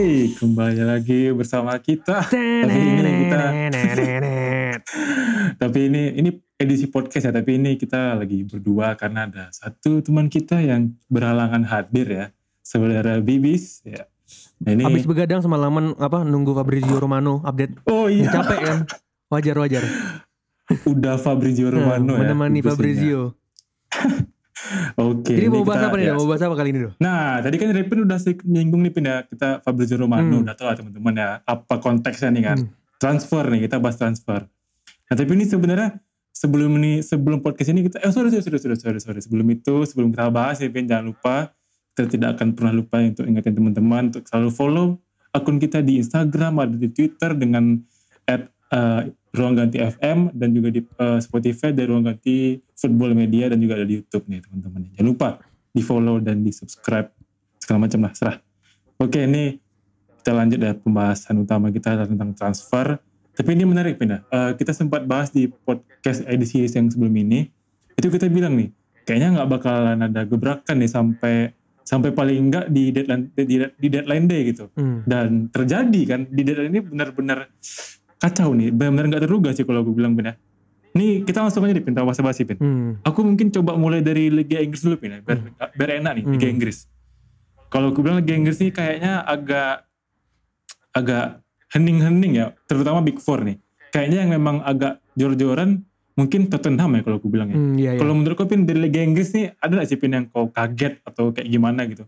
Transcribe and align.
Oke, 0.00 0.32
kembali 0.32 0.80
lagi 0.80 1.28
bersama 1.28 1.76
kita. 1.76 2.24
Tapi 2.32 2.72
ini 2.72 3.12
kita 3.20 3.40
Tapi 5.60 5.78
ini 5.92 6.02
ini 6.16 6.30
edisi 6.56 6.88
podcast 6.88 7.28
ya, 7.28 7.32
tapi 7.36 7.60
ini 7.60 7.76
kita 7.76 8.16
lagi 8.16 8.48
berdua 8.48 8.96
karena 8.96 9.28
ada 9.28 9.52
satu 9.52 10.00
teman 10.00 10.32
kita 10.32 10.56
yang 10.64 10.96
berhalangan 11.12 11.68
hadir 11.68 12.08
ya. 12.08 12.26
Saudara 12.64 13.20
Bibis 13.20 13.84
ya. 13.84 14.08
Nah, 14.64 14.72
ini 14.72 14.88
Habis 14.88 15.04
begadang 15.04 15.44
semalaman 15.44 15.92
apa 16.00 16.24
nunggu 16.24 16.56
Fabrizio 16.56 16.96
Romano 16.96 17.44
update. 17.44 17.84
Oh 17.84 18.08
iya. 18.08 18.32
Capek 18.32 18.56
kan? 18.56 18.78
Wajar 19.28 19.56
wajar. 19.60 19.84
Udah 20.88 21.20
Fabrizio 21.20 21.68
nah, 21.68 21.76
Romano 21.76 22.16
nah, 22.16 22.24
ya. 22.24 22.32
Menemani 22.32 22.64
Fabrizio. 22.64 23.36
Oke. 24.96 25.34
Jadi 25.34 25.48
mau 25.50 25.66
bahas 25.66 25.90
apa 25.90 25.94
nih? 25.98 26.06
Ya. 26.10 26.14
Mau 26.14 26.26
bahas 26.26 26.42
apa 26.42 26.54
kali 26.54 26.68
ini 26.70 26.78
dong? 26.86 26.94
Nah, 27.02 27.42
tadi 27.42 27.56
kan 27.58 27.68
Repin 27.74 28.06
udah 28.06 28.18
menyinggung 28.46 28.80
nih 28.86 28.92
pindah 28.94 29.16
kita 29.26 29.48
Fabrizio 29.66 29.98
Romano 29.98 30.40
hmm. 30.40 30.44
udah 30.46 30.54
tahu 30.54 30.66
lah 30.70 30.76
teman-teman 30.78 31.14
ya 31.16 31.28
apa 31.42 31.74
konteksnya 31.82 32.30
nih 32.30 32.42
kan. 32.46 32.58
Hmm. 32.62 32.72
Transfer 33.00 33.44
nih, 33.48 33.60
kita 33.66 33.76
bahas 33.80 33.96
transfer. 33.96 34.44
Nah, 35.10 35.14
tapi 35.16 35.30
ini 35.34 35.44
sebenarnya 35.48 35.98
sebelum 36.30 36.70
ini 36.78 37.02
sebelum 37.02 37.42
podcast 37.42 37.74
ini 37.74 37.90
kita 37.90 38.00
eh 38.00 38.12
sorry 38.14 38.30
sorry 38.30 38.46
sorry 38.46 38.58
sorry 38.60 38.76
sorry, 38.78 39.00
sorry. 39.02 39.20
sebelum 39.20 39.46
itu 39.50 39.84
sebelum 39.84 40.14
kita 40.14 40.30
bahas 40.30 40.62
Repin 40.62 40.86
jangan 40.86 41.12
lupa 41.12 41.52
kita 41.92 42.06
tidak 42.06 42.28
akan 42.38 42.54
pernah 42.54 42.72
lupa 42.72 43.02
untuk 43.02 43.26
ingetin 43.26 43.52
teman-teman 43.58 44.02
untuk 44.14 44.24
selalu 44.24 44.50
follow 44.54 44.86
akun 45.34 45.58
kita 45.58 45.82
di 45.82 46.00
Instagram 46.00 46.62
ada 46.62 46.76
di 46.78 46.88
Twitter 46.88 47.34
dengan 47.34 47.82
at 48.24 48.48
uh, 48.72 49.04
Ruang 49.30 49.54
Ganti 49.54 49.78
FM 49.78 50.34
dan 50.34 50.50
juga 50.50 50.74
di 50.74 50.82
uh, 50.82 51.22
Spotify 51.22 51.70
dari 51.70 51.86
Ruang 51.86 52.02
Ganti 52.02 52.58
Football 52.74 53.14
Media 53.14 53.46
dan 53.46 53.62
juga 53.62 53.78
ada 53.78 53.86
di 53.86 54.02
YouTube 54.02 54.26
nih 54.26 54.42
teman-teman. 54.42 54.90
Jangan 54.94 55.06
lupa 55.06 55.28
di 55.70 55.82
follow 55.86 56.18
dan 56.18 56.42
di 56.42 56.50
subscribe 56.50 57.14
segala 57.62 57.86
macam 57.86 58.02
lah 58.02 58.12
serah. 58.16 58.36
Oke 58.98 59.22
ini 59.22 59.54
kita 60.20 60.36
lanjut 60.36 60.58
ya 60.60 60.72
pembahasan 60.76 61.38
utama 61.40 61.70
kita 61.70 62.04
tentang 62.04 62.34
transfer. 62.34 62.98
Tapi 63.30 63.50
ini 63.56 63.64
menarik 63.64 63.96
Pindah. 63.96 64.26
Uh, 64.28 64.52
kita 64.58 64.74
sempat 64.74 65.06
bahas 65.06 65.32
di 65.32 65.48
podcast 65.48 66.26
edisi 66.26 66.66
yang 66.66 66.90
sebelum 66.90 67.14
ini. 67.14 67.48
Itu 67.96 68.12
kita 68.12 68.28
bilang 68.28 68.58
nih, 68.58 68.68
kayaknya 69.08 69.40
nggak 69.40 69.48
bakalan 69.48 69.98
ada 70.04 70.26
gebrakan 70.28 70.76
nih 70.76 70.90
sampai 70.90 71.34
sampai 71.80 72.12
paling 72.12 72.38
enggak 72.50 72.68
di 72.68 72.92
deadline 72.92 73.32
di, 73.32 73.56
di 73.64 73.88
deadline 73.88 74.26
day 74.28 74.40
gitu. 74.52 74.68
Hmm. 74.76 75.06
Dan 75.08 75.48
terjadi 75.48 76.00
kan 76.04 76.20
di 76.28 76.42
deadline 76.44 76.70
ini 76.76 76.82
benar-benar 76.84 77.48
kacau 78.20 78.52
nih 78.52 78.68
benar-benar 78.70 79.16
nggak 79.16 79.22
terduga 79.24 79.50
sih 79.56 79.64
kalau 79.64 79.80
gue 79.82 79.96
bilang 79.96 80.14
benar 80.14 80.36
Nih 80.90 81.22
kita 81.22 81.46
langsung 81.46 81.62
aja 81.62 81.70
nih 81.74 81.84
Pin, 81.86 81.94
basa 81.94 82.18
basi 82.18 82.42
Pin. 82.42 82.58
Hmm. 82.58 82.98
Aku 83.06 83.22
mungkin 83.22 83.54
coba 83.54 83.78
mulai 83.78 84.02
dari 84.02 84.26
Liga 84.26 84.58
Inggris 84.58 84.82
dulu 84.82 84.98
Pin, 84.98 85.14
ya, 85.14 85.20
biar, 85.22 85.38
hmm. 85.38 85.78
biar 85.78 85.90
enak 86.02 86.12
nih 86.18 86.24
hmm. 86.26 86.32
Liga 86.34 86.48
Inggris. 86.50 86.78
Kalau 87.70 87.94
gue 87.94 88.02
bilang 88.02 88.18
Liga 88.18 88.34
Inggris 88.34 88.58
nih 88.58 88.74
kayaknya 88.74 89.22
agak 89.22 89.86
agak 90.90 91.46
hening-hening 91.70 92.42
ya, 92.42 92.46
terutama 92.66 92.98
Big 93.06 93.22
Four 93.22 93.46
nih. 93.46 93.62
Kayaknya 93.94 94.18
yang 94.26 94.30
memang 94.34 94.56
agak 94.66 94.98
jor-joran 95.14 95.86
mungkin 96.18 96.50
Tottenham 96.50 96.98
ya 96.98 97.02
kalau 97.06 97.18
gue 97.22 97.30
bilang 97.30 97.48
ya. 97.54 97.56
Hmm, 97.56 97.74
iya, 97.78 97.90
iya. 97.94 98.00
Kalau 98.02 98.14
menurut 98.18 98.34
kau 98.34 98.50
Pin 98.50 98.66
dari 98.66 98.82
Liga 98.82 98.98
Inggris 98.98 99.30
nih 99.30 99.54
ada 99.62 99.78
gak 99.78 99.88
sih 99.94 99.98
Pin 99.98 100.10
yang 100.10 100.26
kau 100.26 100.50
kaget 100.50 100.98
atau 101.06 101.30
kayak 101.30 101.46
gimana 101.46 101.86
gitu? 101.86 102.02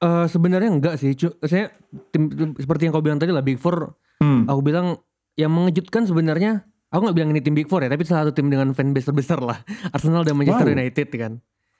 Uh, 0.00 0.24
sebenarnya 0.26 0.72
enggak 0.72 0.96
sih. 0.96 1.12
Saya 1.44 1.68
tim, 2.08 2.32
tim, 2.32 2.56
seperti 2.56 2.88
yang 2.88 2.96
kau 2.96 3.04
bilang 3.04 3.20
tadi 3.20 3.36
lah 3.36 3.44
Big 3.44 3.60
Four. 3.60 3.92
Hmm. 4.16 4.48
Aku 4.48 4.64
bilang 4.64 4.96
yang 5.38 5.50
mengejutkan 5.52 6.04
sebenarnya 6.04 6.66
aku 6.92 7.08
nggak 7.08 7.16
bilang 7.16 7.30
ini 7.32 7.40
tim 7.40 7.56
Big 7.56 7.66
Four 7.66 7.82
ya, 7.82 7.88
tapi 7.88 8.04
salah 8.04 8.28
satu 8.28 8.36
tim 8.36 8.52
dengan 8.52 8.76
fanbase 8.76 9.08
terbesar 9.08 9.40
lah. 9.40 9.58
Arsenal 9.90 10.22
dan 10.22 10.36
Manchester 10.36 10.68
wow. 10.68 10.76
United 10.76 11.08
kan. 11.16 11.32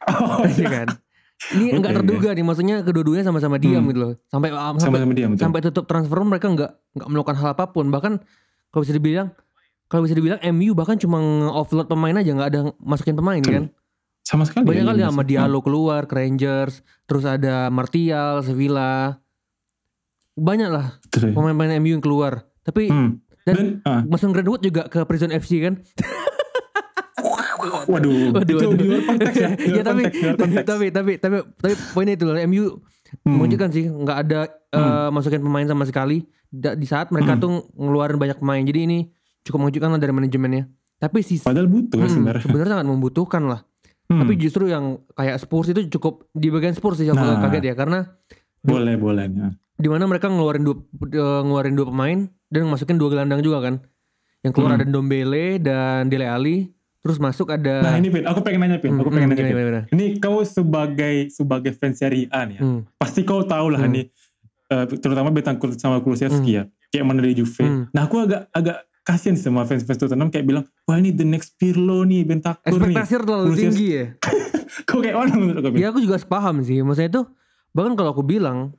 Oh, 0.08 0.42
iya 0.56 0.68
kan. 0.68 0.88
Ini 1.52 1.74
okay, 1.74 1.76
enggak 1.76 1.92
terduga 1.98 2.28
okay. 2.30 2.38
nih, 2.38 2.44
maksudnya 2.46 2.76
kedua-duanya 2.86 3.24
sama-sama 3.26 3.58
diam 3.58 3.82
hmm. 3.82 3.90
gitu 3.90 3.98
loh. 3.98 4.12
Sampai 4.30 4.54
um, 4.54 4.78
sampai 4.78 4.98
sama 5.02 5.14
diam, 5.14 5.30
sampai 5.34 5.60
tutup 5.60 5.84
transfer 5.90 6.22
mereka 6.22 6.46
enggak 6.46 6.70
enggak 6.94 7.08
melakukan 7.10 7.36
hal 7.42 7.48
apa 7.58 7.64
pun. 7.74 7.90
Bahkan 7.90 8.12
kalau 8.70 8.82
bisa 8.86 8.94
dibilang 8.94 9.34
kalau 9.90 10.06
bisa 10.06 10.14
dibilang 10.14 10.40
MU 10.54 10.72
bahkan 10.72 10.96
cuma 10.96 11.18
offload 11.52 11.90
pemain 11.90 12.14
aja 12.14 12.30
nggak 12.32 12.48
ada 12.48 12.60
masukin 12.78 13.18
pemain 13.18 13.42
kan. 13.42 13.68
Sama 14.22 14.46
sekali. 14.46 14.70
Banyak 14.70 14.86
ya, 14.86 14.90
kali 14.94 15.00
sama 15.02 15.22
Diallo 15.26 15.60
keluar 15.66 16.06
ke 16.06 16.14
Rangers, 16.14 16.86
terus 17.10 17.26
ada 17.26 17.68
Martial, 17.74 18.46
Sevilla. 18.46 19.18
Banyak 20.38 20.70
lah 20.70 20.96
pemain-pemain 21.10 21.82
MU 21.82 21.98
yang 21.98 22.04
keluar. 22.04 22.46
Tapi 22.62 22.86
hmm. 22.86 23.31
Dan, 23.42 23.82
uh. 23.82 24.06
Mason 24.06 24.30
Greenwood 24.30 24.62
juga 24.62 24.86
ke 24.86 25.02
Prison 25.02 25.34
FC 25.34 25.62
kan? 25.62 25.82
waduh, 27.88 28.10
waduh, 28.34 28.42
itu 28.42 28.54
waduh. 28.58 28.78
di 28.78 28.84
luar 28.86 29.02
konteks 29.06 29.34
ya. 29.34 29.50
ya 29.80 29.82
tapi, 29.82 30.02
tapi 30.40 30.56
tapi 30.92 31.12
tapi 31.18 31.38
tapi 31.58 31.74
poinnya 31.94 32.14
itu 32.18 32.24
loh 32.26 32.36
MU 32.48 32.64
hmm. 32.68 33.26
menunjukkan 33.26 33.68
sih 33.72 33.84
nggak 33.88 34.18
ada 34.28 34.40
hmm. 34.72 34.78
uh, 34.78 35.08
masukin 35.14 35.42
pemain 35.42 35.66
sama 35.66 35.84
sekali 35.86 36.24
di 36.52 36.86
saat 36.86 37.08
mereka 37.08 37.36
hmm. 37.36 37.40
tuh 37.40 37.50
ngeluarin 37.80 38.18
banyak 38.20 38.38
pemain. 38.38 38.60
Jadi 38.60 38.80
ini 38.84 38.98
cukup 39.42 39.66
mengejutkan 39.66 39.90
lah 39.96 40.00
dari 40.00 40.12
manajemennya. 40.12 40.68
Tapi 41.00 41.18
sih 41.24 41.40
padahal 41.42 41.66
butuh 41.66 41.98
hmm, 41.98 42.12
sebenarnya. 42.12 42.42
Sebenarnya 42.44 42.72
sangat 42.78 42.86
membutuhkan 42.86 43.42
lah. 43.48 43.60
Hmm. 44.12 44.20
Tapi 44.22 44.32
justru 44.36 44.68
yang 44.68 45.00
kayak 45.16 45.40
Spurs 45.40 45.72
itu 45.72 45.88
cukup 45.98 46.28
di 46.36 46.52
bagian 46.52 46.76
Spurs 46.76 47.00
sih 47.00 47.08
aku 47.08 47.24
nah, 47.24 47.40
kaget 47.48 47.72
ya 47.72 47.74
karena 47.74 48.04
boleh 48.62 48.94
boleh 49.00 49.26
ya. 49.32 49.48
Di 49.82 49.88
mana 49.90 50.06
mereka 50.06 50.30
ngeluarin 50.30 50.62
dua 50.62 50.76
uh, 50.78 51.42
ngeluarin 51.42 51.74
dua 51.74 51.88
pemain 51.88 52.18
dan 52.52 52.68
masukin 52.68 53.00
dua 53.00 53.08
gelandang 53.08 53.40
juga 53.40 53.64
kan? 53.64 53.74
Yang 54.44 54.52
keluar 54.52 54.76
hmm. 54.76 54.78
ada 54.78 54.86
Dombele 54.92 55.46
dan 55.56 56.12
Dele 56.12 56.28
Ali 56.28 56.68
terus 57.02 57.18
masuk 57.18 57.50
ada 57.50 57.82
nah 57.82 57.98
ini 57.98 58.14
Pin. 58.14 58.22
Aku 58.30 58.40
pengen 58.46 58.62
nanya 58.62 58.78
Pin. 58.78 58.94
Aku 58.94 59.10
hmm, 59.10 59.16
pengen 59.18 59.34
hmm, 59.34 59.42
nanya 59.42 59.86
Pin. 59.90 59.98
ini 59.98 60.06
kau 60.22 60.38
sebagai 60.46 61.34
sebagai 61.34 61.74
fans 61.74 61.98
Serie 61.98 62.30
A 62.30 62.46
nih 62.46 62.62
ya 62.62 62.62
hmm. 62.62 62.80
pasti 62.94 63.26
kau 63.26 63.42
tahu 63.42 63.74
lah 63.74 63.82
hmm. 63.82 63.90
nih 63.90 64.04
uh, 64.70 64.84
terutama 64.86 65.34
Betancourt 65.34 65.74
sama 65.82 65.98
Kulusevski 65.98 66.54
hmm. 66.54 66.58
ya 66.62 66.64
kayak 66.94 67.04
mana 67.04 67.26
dari 67.26 67.34
Juve. 67.34 67.66
Hmm. 67.66 67.84
nah 67.90 68.06
aku 68.06 68.22
agak 68.22 68.46
agak 68.54 68.86
kasian 69.02 69.34
sama 69.34 69.66
fans-fans 69.66 69.98
Tottenham 69.98 70.30
kayak 70.30 70.46
bilang 70.46 70.64
wah 70.86 70.94
ini 70.94 71.10
the 71.10 71.26
next 71.26 71.58
Pirlo 71.58 72.06
nih 72.06 72.22
Bentancur 72.22 72.70
nih. 72.70 72.94
Ekspektasi 72.94 73.12
terlalu 73.18 73.50
tinggi 73.58 73.86
ya? 73.90 74.06
Kau 74.88 75.04
kayak 75.04 75.16
mana 75.20 75.32
menurut 75.36 75.60
kau 75.60 75.76
ya 75.76 75.92
aku 75.92 76.00
juga 76.00 76.16
paham 76.24 76.64
sih. 76.64 76.80
Maksudnya 76.80 77.10
itu 77.12 77.22
bahkan 77.76 77.92
kalau 77.92 78.16
aku 78.16 78.24
bilang 78.24 78.72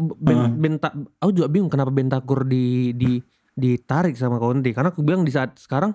ben, 0.00 0.38
uh. 0.38 0.48
benta 0.50 0.88
aku 1.20 1.30
juga 1.36 1.48
bingung 1.52 1.70
kenapa 1.70 1.92
Bentakur 1.92 2.48
di 2.48 2.96
di 2.96 3.20
ditarik 3.54 4.16
sama 4.16 4.40
Conte. 4.40 4.72
Karena 4.72 4.90
aku 4.90 5.04
bilang 5.04 5.22
di 5.22 5.32
saat 5.32 5.58
sekarang 5.60 5.94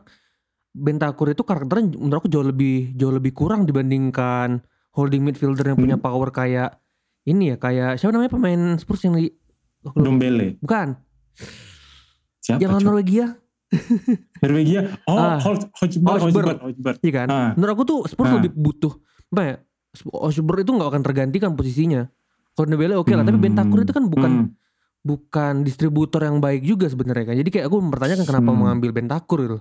Bentakur 0.76 1.32
itu 1.32 1.42
karakternya 1.48 1.96
menurut 1.96 2.28
aku 2.28 2.30
jauh 2.30 2.44
lebih 2.44 2.92
jauh 3.00 3.16
lebih 3.16 3.32
kurang 3.32 3.64
dibandingkan 3.64 4.60
holding 4.92 5.24
midfielder 5.24 5.72
yang 5.72 5.80
punya 5.80 5.96
hmm. 5.96 6.04
power 6.04 6.30
kayak 6.36 6.80
ini 7.26 7.56
ya 7.56 7.58
kayak 7.58 7.96
siapa 7.96 8.12
namanya 8.12 8.32
pemain 8.36 8.62
Spurs 8.76 9.02
yang 9.08 9.16
di 9.16 9.32
Dombele 9.96 10.60
bukan. 10.60 11.00
Siapa 12.44 12.62
yang 12.62 12.84
Norwegia. 12.84 13.40
Norwegia? 14.44 15.00
Oh 15.10 15.18
ah, 15.18 15.40
Hojbjerg 15.42 16.62
Hojbjerg 16.62 17.00
iya 17.02 17.12
kan? 17.12 17.28
Ah. 17.28 17.52
menurut 17.58 17.72
aku 17.76 17.84
tuh 17.84 18.00
Spurs 18.06 18.30
ah. 18.30 18.38
lebih 18.38 18.54
butuh 18.54 18.94
apa 19.34 19.42
ya? 19.42 19.56
Hojbjerg 20.12 20.68
itu 20.68 20.72
nggak 20.76 20.90
akan 20.92 21.04
tergantikan 21.08 21.52
posisinya 21.56 22.12
Cornebele 22.56 22.96
oke 22.96 23.12
okay 23.12 23.20
lah, 23.20 23.28
hmm. 23.28 23.36
tapi 23.36 23.40
Bentakur 23.44 23.80
itu 23.84 23.92
kan 23.92 24.08
bukan 24.08 24.32
hmm. 24.32 24.48
bukan 25.04 25.54
distributor 25.68 26.24
yang 26.24 26.40
baik 26.40 26.64
juga 26.64 26.88
sebenarnya 26.88 27.32
kan. 27.32 27.36
Jadi 27.36 27.50
kayak 27.52 27.66
aku 27.68 27.78
mempertanyakan 27.84 28.26
kenapa 28.26 28.50
hmm. 28.50 28.60
mengambil 28.64 28.90
Bentakur 28.96 29.40
itu. 29.44 29.58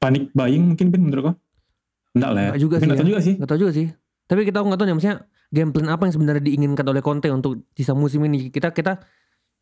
Panik 0.00 0.32
buying 0.32 0.72
mungkin 0.72 0.88
Ben 0.88 1.02
menurut 1.04 1.22
kau? 1.22 1.34
Enggak 2.16 2.30
lah 2.32 2.40
ya. 2.40 2.48
Enggak 2.50 2.62
juga 2.64 2.74
ya. 2.80 2.86
tahu 2.96 3.08
juga 3.12 3.20
sih. 3.20 3.34
Enggak 3.36 3.50
tahu 3.52 3.60
juga 3.60 3.72
sih. 3.76 3.86
Tapi 4.26 4.40
kita 4.48 4.58
nggak 4.64 4.78
tahu 4.80 4.86
nih 4.88 4.94
maksudnya 4.96 5.16
game 5.52 5.70
plan 5.70 5.88
apa 5.92 6.02
yang 6.08 6.14
sebenarnya 6.16 6.42
diinginkan 6.42 6.86
oleh 6.88 7.02
Conte 7.04 7.28
untuk 7.28 7.68
sisa 7.76 7.92
musim 7.92 8.24
ini. 8.24 8.48
Kita 8.48 8.72
kita 8.72 8.96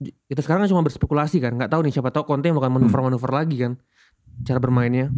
kita 0.00 0.40
sekarang 0.40 0.64
kan 0.64 0.70
cuma 0.72 0.86
berspekulasi 0.86 1.44
kan, 1.44 1.60
nggak 1.60 1.68
tahu 1.68 1.84
nih 1.84 1.92
siapa 1.92 2.08
tahu 2.08 2.24
Conte 2.24 2.48
manuver-manuver 2.48 3.28
hmm. 3.28 3.38
lagi 3.42 3.56
kan 3.60 3.72
cara 4.46 4.58
bermainnya. 4.62 5.12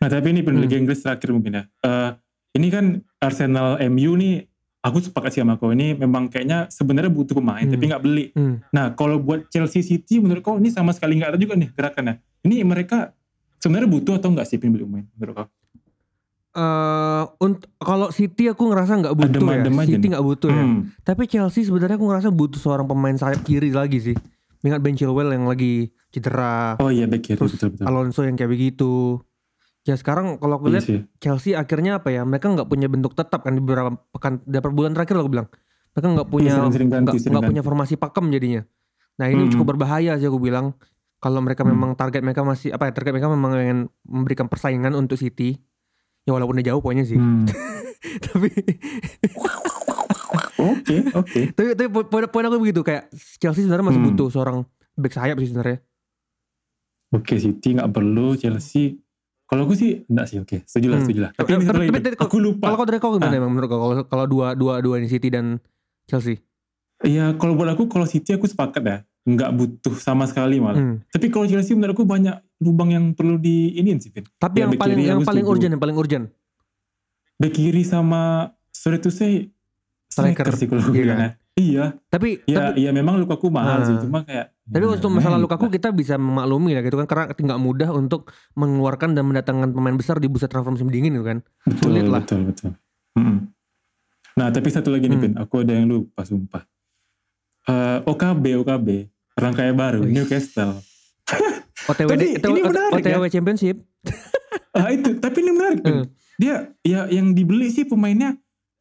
Nah 0.00 0.08
tapi 0.08 0.32
ini 0.32 0.40
penelitian 0.42 0.82
hmm. 0.82 0.84
Inggris 0.88 1.04
terakhir 1.04 1.30
mungkin 1.30 1.52
ya. 1.60 1.62
Uh, 1.84 2.10
ini 2.56 2.66
kan 2.72 2.84
Arsenal 3.22 3.78
MU 3.92 4.18
nih 4.18 4.49
aku 4.80 4.98
sepakat 5.04 5.30
sih 5.36 5.40
sama 5.44 5.60
kau 5.60 5.72
ini 5.72 5.92
memang 5.92 6.32
kayaknya 6.32 6.66
sebenarnya 6.72 7.12
butuh 7.12 7.36
pemain 7.36 7.64
hmm. 7.64 7.72
tapi 7.76 7.84
nggak 7.88 8.02
beli. 8.02 8.26
Hmm. 8.32 8.64
Nah 8.72 8.96
kalau 8.96 9.20
buat 9.20 9.46
Chelsea 9.52 9.84
City 9.84 10.18
menurut 10.18 10.40
kau 10.40 10.56
ini 10.56 10.72
sama 10.72 10.96
sekali 10.96 11.20
nggak 11.20 11.36
ada 11.36 11.38
juga 11.40 11.54
nih 11.56 11.68
gerakannya. 11.76 12.14
Ini 12.48 12.64
mereka 12.64 13.12
sebenarnya 13.60 13.88
butuh 13.92 14.14
atau 14.16 14.28
nggak 14.32 14.46
sih 14.48 14.56
beli 14.56 14.84
pemain 14.84 15.06
menurut 15.16 15.34
kau? 15.36 15.48
Uh, 16.50 17.30
untuk 17.38 17.70
kalau 17.78 18.10
City 18.10 18.50
aku 18.50 18.66
ngerasa 18.66 18.98
nggak 18.98 19.14
butuh 19.14 19.40
adem, 19.46 19.70
ya. 19.70 19.86
City 19.86 20.06
nggak 20.10 20.26
butuh 20.26 20.50
ya. 20.50 20.64
hmm. 20.64 20.78
ya. 20.80 21.04
Tapi 21.06 21.22
Chelsea 21.30 21.62
sebenarnya 21.62 21.96
aku 22.00 22.06
ngerasa 22.10 22.28
butuh 22.32 22.58
seorang 22.58 22.86
pemain 22.88 23.14
sayap 23.14 23.44
kiri 23.46 23.70
lagi 23.70 24.00
sih. 24.02 24.16
Ingat 24.60 24.80
Ben 24.84 24.96
Chilwell 24.96 25.32
yang 25.32 25.48
lagi 25.48 25.88
cedera. 26.12 26.76
Oh 26.82 26.92
iya 26.92 27.08
back 27.08 27.22
kiri 27.24 27.38
Terus 27.38 27.56
betul, 27.56 27.68
betul. 27.76 27.84
Alonso 27.86 28.20
yang 28.26 28.36
kayak 28.36 28.50
begitu. 28.50 29.22
Ya 29.88 29.96
sekarang 29.96 30.36
kalau 30.36 30.60
aku 30.60 30.68
iya 30.68 30.74
lihat 30.76 30.84
iya 30.86 31.00
Chelsea 31.18 31.56
akhirnya 31.56 32.04
apa 32.04 32.12
ya 32.12 32.22
mereka 32.28 32.52
nggak 32.52 32.68
punya 32.68 32.86
bentuk 32.92 33.16
tetap 33.16 33.40
kan 33.40 33.56
di 33.56 33.62
beberapa 33.64 33.96
pekan 34.12 34.44
beberapa 34.44 34.76
bulan 34.76 34.92
terakhir 34.92 35.16
aku 35.16 35.30
bilang 35.32 35.48
mereka 35.96 36.06
nggak 36.20 36.28
iya, 36.28 36.34
punya 36.36 36.52
nggak 37.32 37.48
punya 37.48 37.62
formasi 37.64 37.94
pakem 37.96 38.28
jadinya. 38.28 38.62
Nah 39.16 39.26
ini 39.32 39.48
hmm. 39.48 39.52
cukup 39.56 39.76
berbahaya 39.76 40.20
sih 40.20 40.28
aku 40.28 40.36
bilang 40.36 40.76
kalau 41.20 41.40
mereka 41.40 41.64
hmm. 41.64 41.72
memang 41.72 41.90
target 41.96 42.20
mereka 42.20 42.44
masih 42.44 42.72
apa 42.76 42.88
ya 42.88 42.92
target 42.92 43.12
mereka 43.16 43.28
memang 43.32 43.50
ingin 43.56 43.78
memberikan 44.04 44.46
persaingan 44.52 44.92
untuk 44.92 45.16
City 45.16 45.56
ya 46.28 46.36
walaupun 46.36 46.60
udah 46.60 46.66
jauh 46.68 46.80
pokoknya 46.84 47.04
sih. 47.08 47.16
Hmm. 47.16 47.48
Tapi 48.24 48.48
Oke 50.60 50.96
Oke. 51.16 51.40
Tapi 51.56 51.68
tapi 51.72 51.88
poin, 51.88 52.24
poin 52.28 52.44
aku 52.44 52.60
begitu 52.60 52.84
kayak 52.84 53.08
Chelsea 53.40 53.64
sebenarnya 53.64 53.92
masih 53.92 54.00
Hmm. 54.04 54.08
butuh 54.12 54.28
seorang 54.28 54.56
back 54.96 55.12
sayap 55.16 55.36
sih 55.40 55.48
sebenarnya. 55.48 55.80
Oke, 57.10 57.42
City 57.42 57.74
nggak 57.74 57.90
perlu, 57.90 58.38
Chelsea. 58.38 59.02
Kalau 59.50 59.66
aku 59.66 59.74
sih 59.74 60.06
enggak 60.06 60.26
sih, 60.30 60.38
oke. 60.38 60.62
Setuju 60.62 60.86
lah, 60.86 60.96
Hmm. 60.96 61.04
setuju 61.04 61.20
lah. 61.20 61.30
Tapi, 61.34 61.42
Tapi- 61.42 61.50
ini 61.50 61.64
satu 61.66 61.74
tapi- 61.74 61.90
tapi- 61.90 62.04
tapi- 62.06 62.22
aku 62.22 62.36
lupa. 62.38 62.64
Kalau 62.70 62.76
kau 62.78 62.86
dari 62.86 62.98
kau 62.98 63.10
gimana 63.12 63.34
Ah. 63.34 63.40
emang 63.42 63.50
menurut 63.50 63.66
kau 63.66 63.80
kalau 63.80 63.94
kalau 64.06 64.24
dua 64.24 64.46
dua 64.54 64.78
dua 64.78 64.94
ini 64.96 65.10
City 65.10 65.26
dan 65.26 65.58
Chelsea? 66.06 66.38
Iya, 67.00 67.34
kalau 67.34 67.58
buat 67.58 67.66
aku 67.68 67.90
kalau 67.90 68.06
City 68.06 68.30
aku 68.30 68.46
sepakat 68.46 68.78
ya, 68.80 68.96
nggak 69.24 69.50
butuh 69.50 69.94
sama 69.96 70.24
sekali 70.24 70.62
malah. 70.62 70.78
Hmm. 70.78 70.96
Tapi 71.04 71.26
kalau 71.28 71.44
Chelsea 71.44 71.74
menurut 71.74 71.92
aku 71.92 72.04
banyak 72.04 72.30
lubang 72.60 72.90
yang 72.90 73.10
perlu 73.10 73.36
di 73.36 73.74
iniin 73.74 73.98
sih, 73.98 74.08
Vin. 74.08 74.22
Tapi 74.30 74.56
Ya, 74.56 74.68
yang 74.68 74.78
paling 74.78 74.98
yang 75.00 75.20
paling 75.20 75.42
urgent 75.42 75.72
yang 75.72 75.82
paling 75.82 75.96
urgent. 75.96 76.24
Bek 77.34 77.50
kiri 77.50 77.82
sama 77.82 78.52
sorry 78.70 78.96
to 78.96 79.08
say 79.08 79.48
Striker. 80.06 80.44
striker 80.44 80.54
sih 80.54 80.66
kalau 80.68 80.78
aku 80.80 80.92
Iya 80.92 81.02
bilang 81.02 81.18
kan? 81.18 81.26
ya. 81.26 81.39
Iya, 81.52 81.98
Tapi 82.06 82.40
ya, 82.44 82.72
tapi 82.72 82.80
iya 82.80 82.90
memang 82.90 83.18
Lukaku 83.18 83.50
mahal 83.50 83.82
Ah. 83.82 83.84
sih, 83.84 83.96
cuma 83.98 84.22
kayak. 84.22 84.54
Tapi 84.64 84.80
ya, 84.80 84.90
untuk 84.92 85.10
masalah 85.10 85.36
Lukaku 85.36 85.66
kita 85.68 85.90
bisa 85.90 86.14
memaklumi 86.14 86.72
lah 86.72 86.80
gitu 86.80 86.96
kan 86.96 87.04
karena 87.04 87.24
nggak 87.28 87.60
mudah 87.60 87.90
untuk 87.90 88.30
mengeluarkan 88.54 89.12
dan 89.12 89.24
mendatangkan 89.24 89.68
pemain 89.68 89.92
besar 89.92 90.16
di 90.16 90.26
bursa 90.26 90.46
transfer 90.46 90.70
musim 90.70 90.88
dingin 90.88 91.10
gitu 91.12 91.26
kan. 91.26 91.38
betul, 91.62 91.90
sulit 91.90 92.06
lah. 92.06 92.22
Betul, 92.22 92.40
betul. 92.46 92.70
Mm-mm. 93.12 93.50
Nah, 94.32 94.48
tapi 94.48 94.68
satu 94.68 94.88
lagi 94.88 95.04
nih, 95.04 95.18
Hmm. 95.18 95.24
Vin. 95.26 95.34
Aku 95.36 95.54
ada 95.58 95.72
yang 95.72 95.84
lupa, 95.84 96.22
sumpah. 96.22 96.62
Eh, 97.66 97.98
OKB, 98.00 98.44
OKB. 98.56 98.88
Orang 99.34 99.52
kaya 99.52 99.72
baru, 99.72 100.00
Wih. 100.00 100.14
Newcastle. 100.14 100.80
OTW 101.90 102.08
Tapi 102.08 102.26
OTW, 102.36 102.48
ini 102.48 102.60
menarik 102.62 102.94
OTW 102.96 103.22
Championship. 103.28 103.76
ah 104.72 104.88
itu, 104.88 105.18
tapi 105.18 105.36
ini 105.40 105.50
menarik. 105.50 105.82
Hmm. 105.82 106.04
Dia, 106.36 106.54
ya 106.80 107.04
yang 107.10 107.34
dibeli 107.34 107.68
sih 107.68 107.84
pemainnya 107.84 108.38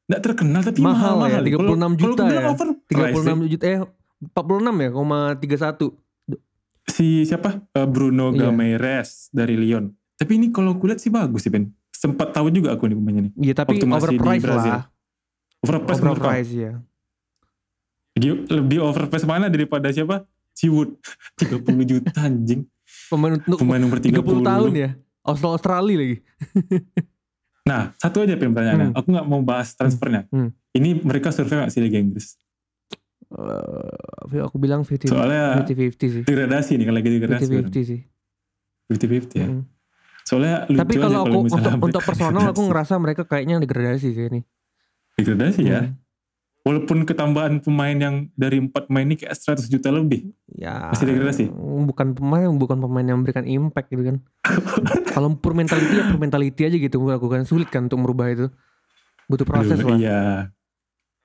nggak 0.09 0.21
terkenal, 0.21 0.61
tapi 0.61 0.79
Mahal 0.79 0.89
mahal, 0.89 1.13
ya, 1.13 1.21
mahal. 1.31 1.43
36 1.45 1.55
Kalau- 1.61 1.95
juta 1.95 2.21
bilang 2.23 2.33
ya. 2.35 2.49
overpriced 2.49 3.13
36 3.13 3.37
sih. 3.37 3.47
juta 3.47 3.65
eh 3.65 3.79
46 4.27 4.75
ya, 4.75 4.89
koma 4.89 5.19
31. 5.33 5.87
si 6.89 7.07
siapa 7.23 7.61
Eh, 7.69 7.85
Bruno 7.85 8.33
Iya. 8.33 8.49
Gameres 8.49 9.29
dari 9.29 9.53
Lyon. 9.53 9.93
Tapi 10.15 10.31
ini 10.35 10.49
kalau 10.49 10.73
aku 10.73 10.83
lihat 10.85 10.97
sih 10.97 11.07
bagus 11.07 11.39
sih 11.39 11.49
Ben. 11.49 11.69
Sempat 11.89 12.31
tahu 12.31 12.49
juga 12.49 12.73
aku 12.73 12.85
nih 12.85 12.95
pemainnya 12.95 13.21
nih. 13.23 13.33
Iya 13.39 13.53
tapi 13.55 13.77
overpriced 13.77 14.49
lah. 14.49 14.89
Overpriced? 15.61 16.01
Overpriced 16.01 16.51
ya. 16.51 16.71
Dia 18.13 18.33
lebih 18.35 18.81
overpriced 18.81 19.23
mana 19.23 19.47
daripada 19.47 19.87
siapa? 19.89 20.25
Ciwood 20.51 20.97
30 21.37 21.61
juta 21.93 22.11
anjing. 22.17 22.65
Pemain 23.07 23.37
untuk 23.37 23.61
Pemain 23.61 23.77
nomor 23.77 24.01
30. 24.01 24.19
30 24.19 24.41
tahun 24.43 24.71
ya. 24.73 24.89
Australia 25.21 25.53
Australia 25.53 25.95
lagi. 25.95 26.17
Nah, 27.69 27.93
satu 28.01 28.25
aja 28.25 28.33
pertanyaannya. 28.33 28.89
Hmm. 28.89 28.97
Aku 28.97 29.07
nggak 29.13 29.27
mau 29.29 29.41
bahas 29.45 29.77
transfernya. 29.77 30.25
Hmm. 30.33 30.49
Ini 30.73 31.05
mereka 31.05 31.29
survei 31.29 31.61
nggak 31.61 31.69
sih 31.69 31.81
Liga 31.85 32.01
Inggris? 32.01 32.33
Eh, 33.29 34.41
aku 34.41 34.57
bilang 34.57 34.81
50 34.81 35.05
Soalnya 35.05 35.61
50-50 35.61 36.09
sih. 36.09 36.23
degradasi 36.25 36.71
nih 36.81 36.85
kalau 36.89 36.97
lagi 36.97 37.09
degradasi. 37.13 37.43
50-50 37.45 37.85
sih. 37.85 37.99
50-50 38.89 39.37
ya. 39.37 39.47
Hmm. 39.53 39.63
Soalnya 40.25 40.55
lucu 40.65 40.81
Tapi 40.81 40.93
kalau 40.97 41.19
aku 41.25 41.37
misalnya 41.45 41.69
untuk 41.77 41.85
untuk 41.85 42.01
personal 42.01 42.43
aku 42.49 42.61
ngerasa 42.65 42.93
mereka 42.97 43.21
kayaknya 43.29 43.61
degradasi 43.61 44.07
sih 44.17 44.25
ini. 44.33 44.41
degradasi 45.19 45.61
ya. 45.61 45.93
Walaupun 46.59 47.07
ketambahan 47.07 47.63
pemain 47.63 47.95
yang 47.95 48.15
dari 48.33 48.59
empat 48.59 48.87
pemain 48.87 49.01
ini 49.01 49.15
kayak 49.15 49.31
100 49.31 49.65
juta 49.65 49.89
lebih. 49.89 50.27
Ya 50.49 50.91
Masih 50.91 51.07
degradasi? 51.07 51.43
bukan 51.87 52.11
pemain 52.11 52.51
bukan 52.51 52.77
pemain 52.77 53.01
yang 53.01 53.17
memberikan 53.17 53.43
impact 53.43 53.87
gitu 53.89 54.03
kan. 54.05 54.15
kalau 55.15 55.33
pure 55.33 55.55
mentality 55.55 55.93
ya 55.93 56.03
pure 56.05 56.19
mentality 56.19 56.61
aja 56.67 56.77
gitu 56.77 56.99
menurut 56.99 57.15
aku 57.15 57.27
kan 57.27 57.41
sulit 57.43 57.67
kan 57.67 57.87
untuk 57.87 57.99
merubah 57.99 58.27
itu. 58.27 58.51
Butuh 59.25 59.45
proses 59.45 59.79
Aduh, 59.79 59.87
lah. 59.87 59.97
Iya. 59.97 60.21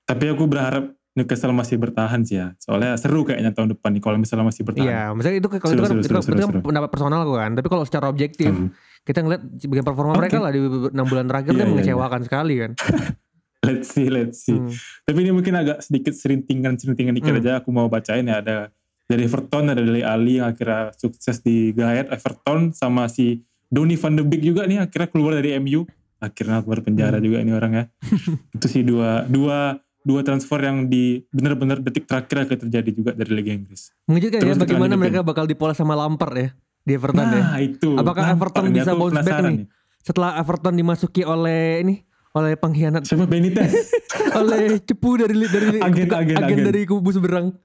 Tapi 0.04 0.24
aku 0.28 0.44
berharap 0.44 0.84
Newcastle 1.14 1.50
masih 1.50 1.78
bertahan 1.78 2.22
sih 2.22 2.36
ya. 2.36 2.54
Soalnya 2.56 2.94
seru 2.94 3.22
kayaknya 3.22 3.50
tahun 3.50 3.74
depan 3.74 3.90
nih 3.90 4.02
kalau 4.02 4.16
misalnya 4.16 4.46
masih 4.46 4.62
bertahan. 4.62 4.86
Iya, 4.86 5.02
maksudnya 5.10 5.36
itu 5.36 5.48
kalau 5.48 5.62
Seru, 5.64 5.72
itu 5.72 5.82
kan, 5.82 5.90
seru, 5.90 5.98
itu, 5.98 6.06
seru, 6.06 6.18
seru, 6.20 6.34
itu 6.34 6.40
kan 6.40 6.50
seru. 6.50 6.62
pendapat 6.62 6.88
personal 6.90 7.20
aku 7.22 7.34
kan. 7.34 7.50
Tapi 7.54 7.66
kalau 7.66 7.84
secara 7.84 8.06
objektif 8.06 8.50
Hmm. 8.50 8.70
kita 9.02 9.18
ngeliat 9.20 9.42
sebagian 9.56 9.82
performa 9.82 10.12
Oke. 10.12 10.20
mereka 10.20 10.38
lah 10.38 10.50
di 10.50 10.60
enam 10.62 11.06
bulan 11.06 11.26
terakhir 11.26 11.50
Iya, 11.50 11.56
kan 11.56 11.66
iya, 11.66 11.72
mengecewakan 11.72 12.20
sekali 12.22 12.54
kan. 12.56 12.70
Let's 13.64 13.88
see, 13.90 14.06
let's 14.06 14.38
see. 14.40 14.54
Hmm. 14.54 14.68
Tapi 15.02 15.18
ini 15.20 15.30
mungkin 15.30 15.54
agak 15.54 15.80
sedikit 15.80 16.12
serintingan-serintingan 16.12 17.14
dikit 17.14 17.32
Hmm. 17.32 17.40
aja. 17.40 17.50
Aku 17.58 17.68
mau 17.68 17.88
bacain 17.88 18.22
ya. 18.22 18.38
Ada 18.38 18.68
dari 19.04 19.24
Everton, 19.24 19.64
ada 19.68 19.80
dari 19.80 20.00
Ali 20.00 20.36
yang 20.36 20.48
akhirnya 20.48 20.92
sukses 20.94 21.40
di 21.40 21.72
Gaet 21.72 22.08
Everton. 22.08 22.70
Sama 22.70 23.06
si 23.06 23.40
Donny 23.66 23.96
van 23.96 24.14
de 24.14 24.22
Beek 24.22 24.44
juga 24.44 24.64
nih 24.64 24.80
akhirnya 24.80 25.08
keluar 25.08 25.32
dari 25.34 25.56
MU. 25.56 25.88
Akhirnya 26.18 26.60
keluar 26.60 26.80
penjara 26.80 27.16
Hmm. 27.16 27.24
juga 27.24 27.36
ini 27.40 27.52
orang 27.52 27.72
ya. 27.72 27.84
Itu 28.54 28.66
sih 28.66 28.80
dua, 28.80 29.24
dua, 29.24 29.76
dua 30.00 30.20
transfer 30.20 30.56
yang 30.58 30.86
di 30.86 31.24
benar-benar 31.28 31.80
detik 31.80 32.04
terakhir 32.04 32.44
akan 32.44 32.58
terjadi 32.64 32.90
juga 32.92 33.10
dari 33.12 33.32
Liga 33.32 33.52
Inggris. 33.52 33.92
Mengejutkan 34.04 34.40
ya 34.40 34.54
bagaimana 34.54 34.94
mereka 34.94 35.20
bakal 35.20 35.44
dipoles 35.44 35.74
sama 35.74 35.92
Lampard 35.92 36.36
ya 36.36 36.48
di 36.80 36.92
Everton 36.92 37.24
ya. 37.24 37.40
Nah 37.40 37.58
itu. 37.58 37.96
Apakah 37.96 38.22
Lampard 38.30 38.52
Everton 38.52 38.64
bisa 38.70 38.92
bounce 38.92 39.20
back 39.20 39.40
nih? 39.42 39.58
Setelah 40.00 40.36
Everton 40.36 40.74
dimasuki 40.76 41.24
oleh 41.24 41.80
ini 41.80 41.94
oleh 42.34 42.58
pengkhianat 42.58 43.06
Siapa 43.06 43.30
Benitez? 43.30 43.70
oleh 44.40 44.82
cepu 44.82 45.22
dari 45.22 45.34
dari 45.46 45.78
Agen, 45.78 46.10
agen, 46.10 46.36
agen. 46.42 46.58
dari 46.66 46.82
kubu 46.82 47.14
seberang. 47.14 47.54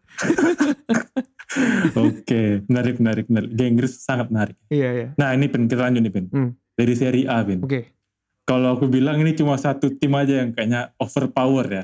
Oke, 1.97 2.61
menarik, 2.69 3.01
menarik, 3.01 3.25
menarik. 3.25 3.49
Liga 3.49 3.65
Inggris 3.65 4.05
sangat 4.05 4.29
menarik. 4.29 4.53
Iya 4.69 4.89
iya. 4.93 5.07
Nah 5.17 5.33
ini 5.33 5.49
Pin, 5.49 5.65
kita 5.65 5.89
lanjut 5.89 6.01
nih 6.05 6.13
Pin. 6.13 6.25
Hmm. 6.29 6.49
Dari 6.77 6.93
Serie 6.93 7.25
A 7.25 7.41
Pin. 7.41 7.65
Oke. 7.65 7.97
Kalau 8.45 8.77
aku 8.77 8.85
bilang 8.85 9.17
ini 9.17 9.33
cuma 9.33 9.57
satu 9.57 9.89
tim 9.97 10.13
aja 10.13 10.45
yang 10.45 10.53
kayaknya 10.53 10.93
overpower 11.01 11.65
ya. 11.65 11.83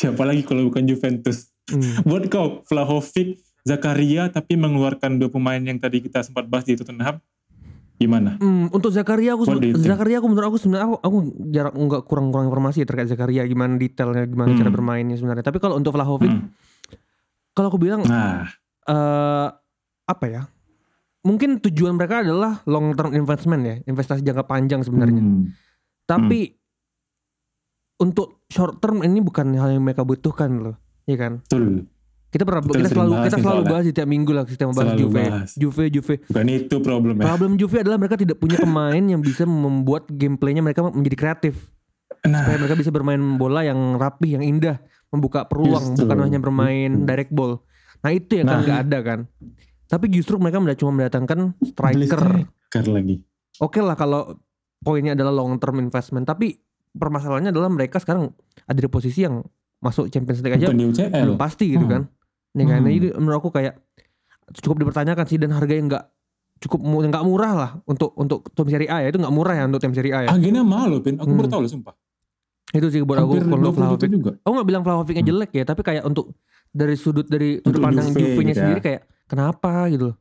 Siapa 0.00 0.24
lagi 0.24 0.40
kalau 0.44 0.72
bukan 0.72 0.88
Juventus. 0.88 1.52
Hmm. 1.68 2.00
Buat 2.08 2.32
kau, 2.32 2.64
Vlahovic, 2.64 3.44
Zakaria, 3.68 4.32
tapi 4.32 4.56
mengeluarkan 4.56 5.20
dua 5.20 5.28
pemain 5.28 5.60
yang 5.60 5.76
tadi 5.76 6.00
kita 6.00 6.24
sempat 6.24 6.48
bahas 6.48 6.64
di 6.64 6.80
Tottenham. 6.80 7.20
Gimana? 8.02 8.34
Hmm, 8.42 8.66
untuk 8.74 8.90
Zakaria 8.90 9.38
aku 9.38 9.46
think? 9.46 9.78
Zakaria 9.78 10.18
aku 10.18 10.26
menurut 10.26 10.50
aku 10.50 10.58
sebenarnya 10.58 10.90
aku, 10.90 10.96
aku 10.98 11.16
jarang 11.54 11.74
nggak 11.78 12.02
kurang-kurang 12.10 12.50
informasi 12.50 12.82
ya 12.82 12.86
terkait 12.90 13.06
Zakaria 13.06 13.46
gimana 13.46 13.78
detailnya 13.78 14.26
gimana 14.26 14.50
Hmm. 14.50 14.58
cara 14.58 14.70
bermainnya 14.74 15.14
sebenarnya. 15.14 15.46
Tapi 15.46 15.62
kalau 15.62 15.78
untuk 15.78 15.94
Vlahovic 15.94 16.26
Hmm. 16.26 16.50
kalau 17.54 17.70
aku 17.70 17.78
bilang 17.78 18.02
Nah, 18.02 18.50
eh 18.90 19.48
apa 20.02 20.24
ya? 20.26 20.42
Mungkin 21.22 21.62
tujuan 21.62 21.94
mereka 21.94 22.26
adalah 22.26 22.66
long 22.66 22.98
term 22.98 23.14
investment 23.14 23.62
ya, 23.62 23.76
investasi 23.86 24.26
jangka 24.26 24.42
panjang 24.42 24.82
sebenarnya. 24.82 25.22
hmm, 25.22 25.54
Tapi 26.02 26.58
untuk 28.02 28.42
short 28.50 28.82
term 28.82 29.06
ini 29.06 29.22
bukan 29.22 29.54
hal 29.54 29.70
yang 29.70 29.86
mereka 29.86 30.02
butuhkan 30.02 30.58
loh, 30.58 30.74
ya 31.06 31.14
kan? 31.14 31.38
betul. 31.46 31.86
Kita 32.32 32.48
pernah 32.48 32.64
Kita 32.64 32.78
kita 32.80 32.88
selalu 32.88 33.10
bahas 33.12 33.26
kita 33.28 33.36
selalu 33.38 33.62
bahas 33.68 33.84
di 33.84 33.92
tiap 33.92 34.08
minggu 34.08 34.30
lah 34.32 34.44
kita 34.48 34.64
bahas 34.64 34.76
Selalu 34.78 34.98
Juve, 34.98 35.22
bahas. 35.22 35.50
Juve, 35.52 35.84
Juve. 35.92 36.14
Bukan 36.24 36.46
itu 36.48 36.76
problemnya. 36.80 37.22
Problem 37.22 37.52
Juve 37.54 37.76
adalah 37.78 37.98
mereka 38.00 38.16
tidak 38.16 38.40
punya 38.40 38.56
pemain 38.56 39.04
yang 39.04 39.20
bisa 39.20 39.44
membuat 39.44 40.08
gameplaynya 40.08 40.64
mereka 40.64 40.80
menjadi 40.82 41.16
kreatif. 41.18 41.54
Nah, 42.24 42.40
Supaya 42.40 42.56
mereka 42.56 42.74
bisa 42.74 42.88
bermain 42.88 43.20
bola 43.36 43.60
yang 43.60 43.76
rapih, 43.94 44.40
yang 44.40 44.44
indah, 44.46 44.80
membuka 45.10 45.44
peluang, 45.44 45.92
Justru. 45.92 46.08
bukan 46.08 46.18
hanya 46.22 46.38
bermain 46.38 46.90
Itu. 46.90 47.04
direct 47.04 47.30
ball. 47.30 47.60
Nah 48.00 48.10
itu 48.10 48.32
ya 48.32 48.42
kan 48.42 48.56
Nah. 48.56 48.64
nggak 48.64 48.80
ada 48.82 48.98
kan. 49.02 49.20
Tapi 49.86 50.06
justru 50.08 50.40
mereka 50.40 50.56
cuma 50.74 50.90
mendatangkan 50.94 51.52
striker. 51.60 52.22
striker 52.48 52.84
lagi. 52.88 53.20
Oke 53.60 53.84
lah 53.84 53.92
kalau 53.92 54.40
poinnya 54.80 55.12
adalah 55.12 55.30
long 55.30 55.60
term 55.60 55.76
investment, 55.78 56.24
tapi 56.24 56.56
permasalahannya 56.90 57.52
adalah 57.52 57.68
mereka 57.68 58.00
sekarang 58.00 58.32
ada 58.64 58.78
di 58.78 58.88
posisi 58.88 59.20
yang 59.20 59.44
masuk 59.78 60.08
Champions 60.08 60.40
League 60.40 60.56
aja 60.56 60.72
belum 60.72 61.36
pasti 61.36 61.68
gitu 61.68 61.84
Hmm. 61.84 61.92
kan. 61.92 62.02
Nih 62.52 62.66
kan, 62.66 62.80
Hmm. 62.80 62.90
jadi 62.90 63.08
menurut 63.16 63.38
aku 63.38 63.50
kayak 63.50 63.80
cukup 64.58 64.84
dipertanyakan 64.84 65.24
sih 65.24 65.36
dan 65.36 65.50
harga 65.50 65.72
yang 65.72 65.86
nggak 65.86 66.04
cukup 66.60 66.78
nggak 66.78 67.24
murah 67.24 67.52
lah 67.52 67.70
untuk 67.84 68.12
untuk 68.14 68.46
tim 68.48 68.68
Serie 68.68 68.86
A 68.86 69.00
ya 69.00 69.08
itu 69.08 69.18
nggak 69.18 69.32
murah 69.32 69.54
ya 69.54 69.64
untuk 69.64 69.80
tim 69.80 69.90
Serie 69.90 70.12
A 70.12 70.20
ya. 70.24 70.28
Agennya 70.30 70.62
mahal 70.62 70.92
loh, 70.92 71.00
Pin. 71.00 71.16
Aku 71.16 71.26
Hmm. 71.26 71.38
baru 71.38 71.48
tahu 71.48 71.60
loh, 71.64 71.70
sumpah. 71.70 71.94
Itu 72.70 72.86
sih 72.88 73.02
buat 73.02 73.18
aku 73.18 73.36
kalau 73.38 73.58
20 73.58 73.60
juta 73.66 73.72
Vlahovic. 73.74 74.08
juga. 74.10 74.32
Aku 74.38 74.52
nggak 74.52 74.68
bilang 74.68 74.82
Vlahovicnya 74.82 75.20
Hmm. 75.20 75.30
jelek 75.32 75.50
ya, 75.52 75.64
tapi 75.64 75.80
kayak 75.82 76.02
untuk 76.04 76.32
dari 76.70 76.94
sudut 76.94 77.26
dari 77.26 77.58
sudut 77.58 77.80
pandang 77.80 78.08
Juve 78.08 78.32
Juve-nya 78.32 78.48
ya. 78.50 78.60
sendiri 78.62 78.80
kayak 78.80 79.00
kenapa 79.26 79.88
gitu 79.88 80.04
loh. 80.08 80.16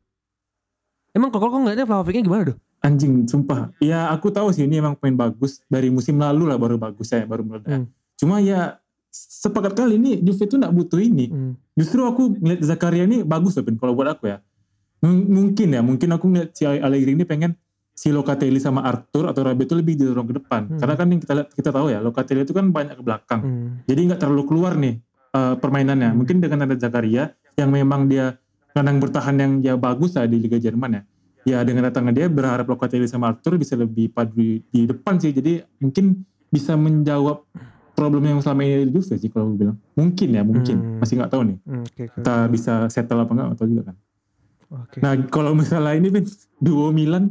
Emang 1.12 1.30
kalau 1.30 1.48
kau 1.48 1.60
ngeliatnya 1.60 1.86
Vlahovicnya 1.86 2.24
gimana 2.24 2.44
tuh? 2.50 2.58
Anjing, 2.82 3.30
sumpah. 3.30 3.70
Ya 3.78 4.10
aku 4.10 4.34
tahu 4.34 4.50
sih 4.50 4.66
ini 4.66 4.82
emang 4.82 4.98
pemain 4.98 5.30
bagus. 5.30 5.62
Dari 5.70 5.88
musim 5.88 6.18
lalu 6.18 6.50
lah 6.50 6.58
baru 6.58 6.76
bagus 6.76 7.08
ya, 7.08 7.22
baru 7.24 7.46
meledak. 7.46 7.70
Hmm. 7.70 7.86
Cuma 8.18 8.42
ya 8.42 8.81
sepakat 9.12 9.76
kali 9.76 10.00
ini 10.00 10.24
Juve 10.24 10.48
tuh 10.48 10.58
nggak 10.58 10.72
butuh 10.72 11.00
ini. 11.04 11.28
Hmm. 11.28 11.54
Justru 11.76 12.02
aku 12.08 12.40
ngeliat 12.40 12.64
Zakaria 12.64 13.04
ini 13.04 13.28
bagus 13.28 13.60
loh, 13.60 13.68
kalau 13.76 13.94
buat 13.94 14.16
aku 14.16 14.32
ya. 14.32 14.40
M- 15.04 15.28
mungkin 15.28 15.68
ya, 15.76 15.82
mungkin 15.84 16.10
aku 16.16 16.26
ngeliat 16.32 16.56
si 16.56 16.64
Allegri 16.64 17.14
ini 17.14 17.28
pengen 17.28 17.60
si 17.92 18.10
Locatelli 18.10 18.58
sama 18.58 18.88
Arthur 18.88 19.28
atau 19.30 19.44
Rabiot 19.44 19.68
itu 19.68 19.76
lebih 19.76 19.94
didorong 20.00 20.32
ke 20.32 20.36
depan. 20.40 20.62
Hmm. 20.72 20.80
Karena 20.80 20.96
kan 20.96 21.08
yang 21.12 21.20
kita 21.20 21.34
kita 21.52 21.70
tahu 21.70 21.92
ya, 21.92 22.00
Locatelli 22.00 22.48
itu 22.48 22.56
kan 22.56 22.72
banyak 22.72 22.96
ke 22.98 23.04
belakang. 23.04 23.42
Hmm. 23.44 23.70
Jadi 23.86 24.00
nggak 24.10 24.20
terlalu 24.24 24.44
keluar 24.48 24.74
nih 24.80 24.96
eh, 25.36 25.56
permainannya. 25.60 26.10
Hmm. 26.16 26.18
Mungkin 26.24 26.38
dengan 26.40 26.66
ada 26.66 26.76
Zakaria 26.80 27.36
yang 27.60 27.70
memang 27.70 28.08
dia 28.08 28.40
kandang 28.72 29.04
bertahan 29.04 29.36
yang 29.36 29.52
ya 29.60 29.76
bagus 29.76 30.16
lah 30.16 30.24
di 30.26 30.40
Liga 30.40 30.56
Jerman 30.56 30.96
ya. 30.96 31.04
Ya 31.42 31.58
dengan 31.66 31.90
datangnya 31.90 32.24
dia 32.24 32.28
berharap 32.30 32.70
Locatelli 32.70 33.10
sama 33.10 33.34
Arthur 33.34 33.58
bisa 33.58 33.74
lebih 33.74 34.14
padu 34.14 34.38
di, 34.38 34.62
di 34.70 34.86
depan 34.86 35.18
sih. 35.18 35.34
Jadi 35.34 35.60
mungkin 35.82 36.22
bisa 36.54 36.78
menjawab 36.78 37.42
problem 38.02 38.26
yang 38.26 38.42
selama 38.42 38.66
ini 38.66 38.90
di 38.90 38.98
Juve 38.98 39.14
sih 39.14 39.30
kalau 39.30 39.54
gue 39.54 39.62
bilang. 39.62 39.78
Mungkin 39.94 40.28
ya, 40.34 40.42
mungkin. 40.42 40.76
Hmm. 40.82 40.98
Masih 40.98 41.22
nggak 41.22 41.30
tahu 41.30 41.42
nih. 41.46 41.58
Hmm, 41.62 41.86
Oke, 41.86 42.02
oke. 42.10 42.18
Kita 42.18 42.36
bisa 42.50 42.74
settle 42.90 43.22
apa 43.22 43.32
enggak 43.38 43.48
atau 43.54 43.66
juga 43.70 43.82
kan. 43.94 43.96
Oke. 44.74 44.98
Nah, 45.06 45.14
kalau 45.30 45.52
misalnya 45.54 45.94
ini 45.94 46.10
Vin, 46.10 46.26
duo 46.58 46.90
Milan 46.90 47.30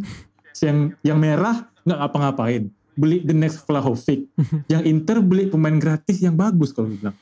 yang 0.63 0.95
yang 1.03 1.19
merah 1.19 1.67
nggak 1.83 1.99
ngapa-ngapain. 1.99 2.71
Beli 2.95 3.27
the 3.27 3.35
next 3.35 3.67
Vlahovic. 3.67 4.31
yang 4.73 4.87
Inter 4.87 5.19
beli 5.19 5.51
pemain 5.51 5.75
gratis 5.75 6.23
yang 6.23 6.39
bagus 6.39 6.71
kalau 6.71 6.95
gue 6.95 7.03
bilang. 7.03 7.17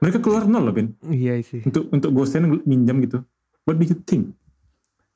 Mereka 0.00 0.24
keluar 0.24 0.48
nol 0.48 0.64
loh, 0.64 0.72
Vin. 0.72 0.96
Iya 1.04 1.44
sih. 1.44 1.60
Untuk 1.60 1.92
untuk 1.92 2.10
Gosen 2.16 2.64
minjam 2.64 3.04
gitu. 3.04 3.20
What 3.68 3.76
do 3.76 3.84
you 3.84 4.00
think? 4.08 4.32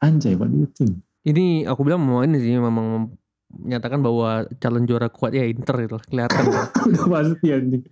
Anjay, 0.04 0.37
what 0.37 0.52
do 0.52 0.61
you 0.61 0.68
think? 0.68 1.00
Ini 1.25 1.64
aku 1.68 1.85
bilang 1.85 2.04
mau 2.04 2.21
ini 2.25 2.37
sih 2.40 2.57
memang 2.57 3.12
menyatakan 3.49 4.05
bahwa 4.05 4.45
calon 4.61 4.85
juara 4.85 5.09
kuat 5.09 5.33
ya 5.33 5.43
Inter 5.43 5.88
itu 5.88 5.97
kelihatan 6.05 6.43
ya. 6.47 6.69
Udah 6.88 7.05
pasti 7.09 7.47
anjing. 7.49 7.83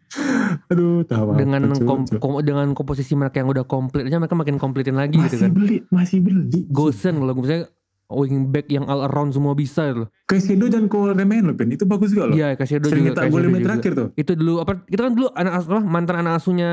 Aduh, 0.69 1.01
tahu 1.03 1.33
dengan 1.35 1.63
kom- 1.81 2.09
kom- 2.21 2.45
dengan 2.45 2.69
komposisi 2.73 3.17
mereka 3.17 3.41
yang 3.41 3.49
udah 3.49 3.65
komplit 3.65 4.05
aja 4.05 4.21
mereka 4.21 4.37
makin 4.37 4.61
komplitin 4.61 4.95
lagi 4.95 5.17
gitu 5.17 5.33
masih 5.33 5.41
kan. 5.41 5.51
beli, 5.53 5.77
masih 5.89 6.19
beli. 6.21 6.61
Gosen 6.69 7.17
kalau 7.17 7.33
misalnya 7.35 7.73
wing 8.07 8.53
back 8.53 8.69
yang 8.69 8.85
all 8.85 9.03
around 9.03 9.33
semua 9.33 9.57
bisa 9.57 9.89
gitu 9.89 10.07
loh. 10.07 10.11
Caicedo 10.29 10.67
dan 10.69 10.87
Cole 10.87 11.17
remain 11.17 11.43
loh, 11.43 11.57
Ben. 11.57 11.73
Itu 11.73 11.89
bagus 11.89 12.13
juga 12.13 12.31
loh. 12.31 12.37
Iya, 12.37 12.55
Caicedo 12.55 12.87
Sering 12.87 13.11
juga. 13.11 13.17
gol 13.17 13.25
Caicedo 13.27 13.43
lima 13.43 13.59
juga. 13.59 13.67
terakhir 13.67 13.93
tuh. 13.97 14.09
Itu 14.15 14.33
dulu 14.37 14.55
apa 14.61 14.73
kita 14.85 15.01
kan 15.03 15.13
dulu 15.17 15.29
anak 15.33 15.53
asuh 15.59 15.83
mantan 15.83 16.17
anak 16.21 16.33
asuhnya 16.39 16.71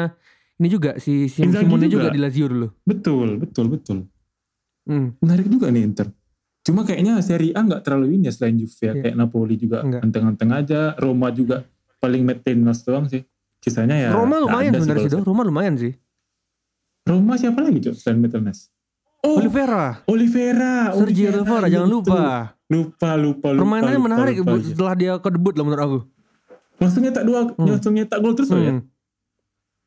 ini 0.60 0.68
juga 0.70 0.92
si, 1.02 1.26
si 1.28 1.42
Simone 1.42 1.88
juga. 1.90 2.06
juga. 2.06 2.08
di 2.12 2.20
Lazio 2.22 2.46
dulu. 2.46 2.68
Betul, 2.84 3.42
betul, 3.42 3.66
betul. 3.72 3.98
Hmm. 4.86 5.16
Menarik 5.24 5.48
juga 5.48 5.72
nih 5.72 5.88
Inter. 5.88 6.12
Cuma 6.64 6.88
kayaknya 6.88 7.20
Serie 7.20 7.52
A 7.52 7.60
nggak 7.60 7.84
terlalu 7.84 8.16
ini 8.16 8.28
ya 8.28 8.34
selain 8.34 8.56
Juve 8.56 8.72
ya. 8.80 8.92
Iya. 8.92 9.02
Kayak 9.04 9.16
Napoli 9.20 9.56
juga 9.56 9.84
anteng-anteng 9.84 10.50
aja. 10.50 10.96
Roma 10.96 11.28
juga 11.30 11.68
paling 12.00 12.24
maintenance 12.24 12.84
doang 12.84 13.06
sih. 13.06 13.24
Sisanya 13.60 13.96
ya 13.96 14.10
Roma 14.12 14.40
lumayan 14.40 14.76
sebenarnya 14.76 15.08
sih, 15.08 15.12
kalau 15.12 15.24
Do. 15.24 15.28
Roma 15.28 15.44
lumayan 15.44 15.76
sih. 15.76 15.94
Roma 17.04 17.36
siapa 17.36 17.60
lagi 17.60 17.80
Cok 17.80 17.96
selain 17.96 18.20
maintenance? 18.20 18.72
Oh, 19.24 19.40
Oliveira, 19.40 20.04
Oliveira. 20.04 20.92
Sergio 20.92 21.32
Oliveira, 21.32 21.68
jangan 21.68 21.88
betul. 21.88 22.00
lupa. 22.04 22.24
Lupa, 22.68 23.10
lupa, 23.16 23.48
lupa. 23.52 23.60
Permainannya 23.64 23.96
lupa, 23.96 24.08
menarik 24.12 24.36
lupa 24.40 24.56
aja. 24.56 24.68
setelah 24.68 24.94
dia 25.00 25.14
ke 25.16 25.30
debut 25.32 25.56
lah 25.56 25.64
menurut 25.64 25.80
aku. 25.82 26.00
Langsung 26.76 27.02
nyetak 27.08 27.24
dua, 27.24 27.40
Hmm. 27.56 27.68
langsung 27.72 27.94
nyetak 27.96 28.20
gol 28.20 28.36
terus 28.36 28.52
loh 28.52 28.60
ya. 28.60 28.74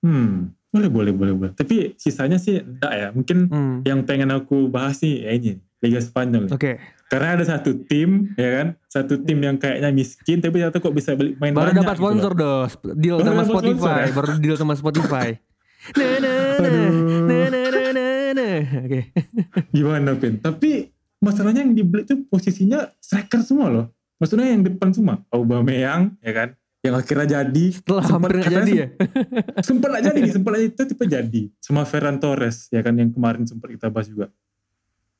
Hmm. 0.00 0.56
Boleh, 0.76 0.88
boleh, 0.88 1.12
boleh, 1.12 1.35
boleh. 1.35 1.52
Tapi 1.52 1.97
sisanya 1.97 2.37
sih 2.37 2.59
enggak 2.59 2.92
ya. 2.92 3.09
Mungkin 3.11 3.38
Hmm. 3.47 3.76
yang 3.83 4.02
pengen 4.02 4.28
aku 4.28 4.68
bahas 4.68 5.00
nih 5.00 5.14
ya 5.18 5.30
ini 5.33 5.52
Liga 5.78 5.99
Spanyol. 5.99 6.49
Oke, 6.49 6.76
Karena 7.06 7.28
ada 7.33 7.45
satu 7.47 7.73
tim 7.80 8.35
ya 8.35 8.50
kan, 8.52 8.66
satu 8.87 9.16
tim 9.18 9.38
yang 9.38 9.56
kayaknya 9.56 9.88
miskin 9.90 10.38
tapi 10.38 10.59
ternyata 10.59 10.76
kok 10.76 10.90
bisa 10.90 11.14
beli 11.14 11.33
main 11.37 11.50
baru 11.50 11.71
banyak. 11.71 11.78
dapat 11.78 11.95
gitu 11.95 12.02
sponsor 12.02 12.33
loh. 12.33 12.37
dos, 12.37 12.73
deal 12.95 13.16
Baru 13.16 13.26
sama 13.26 13.45
Spotify, 13.45 13.73
sponsor 13.73 13.95
ya? 13.97 14.12
baru 14.12 14.30
deal 14.37 14.56
sama 14.56 14.75
Spotify. 14.75 15.28
Nah, 15.88 16.18
nah, 16.18 16.59
nah, 16.59 16.73
nah, 17.23 17.47
nah, 17.47 17.68
nah, 17.71 17.90
nah, 17.92 18.30
nah. 18.35 18.59
Oke. 18.83 19.00
Gimana 19.76 20.11
Pin? 20.14 20.35
Tapi 20.37 20.90
masalahnya 21.16 21.62
yang 21.62 21.73
dibeli 21.73 22.02
itu 22.02 22.26
posisinya 22.26 22.90
striker 22.99 23.38
semua 23.40 23.71
loh. 23.71 23.87
Maksudnya 24.16 24.49
yang 24.49 24.62
depan 24.62 24.90
semua. 24.90 25.23
Aubameyang 25.30 26.18
ya 26.18 26.33
kan, 26.33 26.49
yang 26.87 26.97
akhirnya 26.97 27.26
jadi. 27.43 27.64
Setelah 27.75 28.05
hampir 28.07 28.31
nggak 28.38 28.52
jadi 28.55 28.73
ya. 28.73 28.87
Sempat 29.61 29.90
aja 29.99 30.11
jadi, 30.14 30.31
sempat 30.31 30.52
aja 30.55 30.64
itu 30.71 30.83
tipe 30.87 31.05
jadi. 31.05 31.43
Sama 31.59 31.83
Ferran 31.83 32.23
Torres 32.23 32.71
ya 32.71 32.81
kan 32.81 32.95
yang 32.95 33.11
kemarin 33.11 33.43
sempat 33.45 33.75
kita 33.75 33.90
bahas 33.90 34.07
juga. 34.07 34.31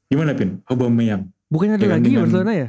Gimana 0.07 0.39
Pin? 0.39 0.63
Aubameyang. 0.71 1.27
Bukannya 1.51 1.79
ada 1.79 1.83
Ya 1.83 1.91
kan, 1.91 1.97
lagi 1.99 2.09
dengan- 2.09 2.23
Barcelona 2.27 2.53
ya? 2.55 2.69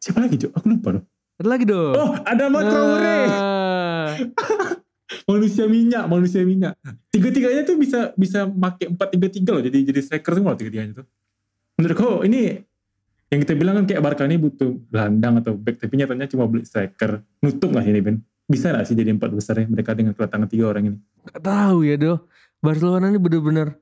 Siapa 0.00 0.18
lagi 0.20 0.36
Cok? 0.36 0.52
Aku 0.52 0.66
lupa 0.68 0.88
loh. 1.00 1.02
Ada 1.36 1.48
lagi 1.48 1.64
dong. 1.68 1.92
Oh, 1.96 2.10
ada 2.16 2.44
Traore. 2.48 3.18
Ah. 3.28 4.08
manusia 5.30 5.64
minyak, 5.70 6.04
manusia 6.08 6.40
minyak. 6.42 6.74
Tiga-tiganya 7.14 7.62
tuh 7.62 7.76
bisa 7.78 8.10
bisa 8.16 8.46
make 8.46 8.86
empat 8.86 9.08
tiga 9.12 9.28
tiga 9.30 9.50
loh. 9.54 9.62
Jadi 9.62 9.78
jadi 9.86 10.00
striker 10.02 10.32
semua 10.34 10.54
loh 10.54 10.58
tiga-tiganya 10.58 11.02
tuh. 11.02 11.06
Menurut 11.76 11.96
kau 11.96 12.14
ini 12.24 12.65
yang 13.26 13.40
kita 13.42 13.52
bilang 13.58 13.82
kan 13.82 13.84
kayak 13.90 14.02
Barca 14.02 14.22
ini 14.22 14.38
butuh 14.38 14.70
gelandang 14.86 15.42
atau 15.42 15.58
back, 15.58 15.82
tapi 15.82 15.98
nyatanya 15.98 16.30
cuma 16.30 16.46
beli 16.46 16.62
striker. 16.62 17.22
Nutup 17.42 17.74
lah 17.74 17.82
ini 17.82 17.98
Ben. 17.98 18.16
Bisa 18.46 18.70
gak 18.70 18.86
sih 18.86 18.94
jadi 18.94 19.10
empat 19.10 19.34
besar 19.34 19.58
ya 19.58 19.66
mereka 19.66 19.90
dengan 19.90 20.14
kedatangan 20.14 20.46
tiga 20.46 20.70
orang 20.70 20.94
ini? 20.94 20.98
Gak 21.26 21.42
tahu 21.42 21.82
ya 21.82 21.98
do. 21.98 22.22
Barcelona 22.62 23.10
ini 23.10 23.18
bener-bener 23.18 23.74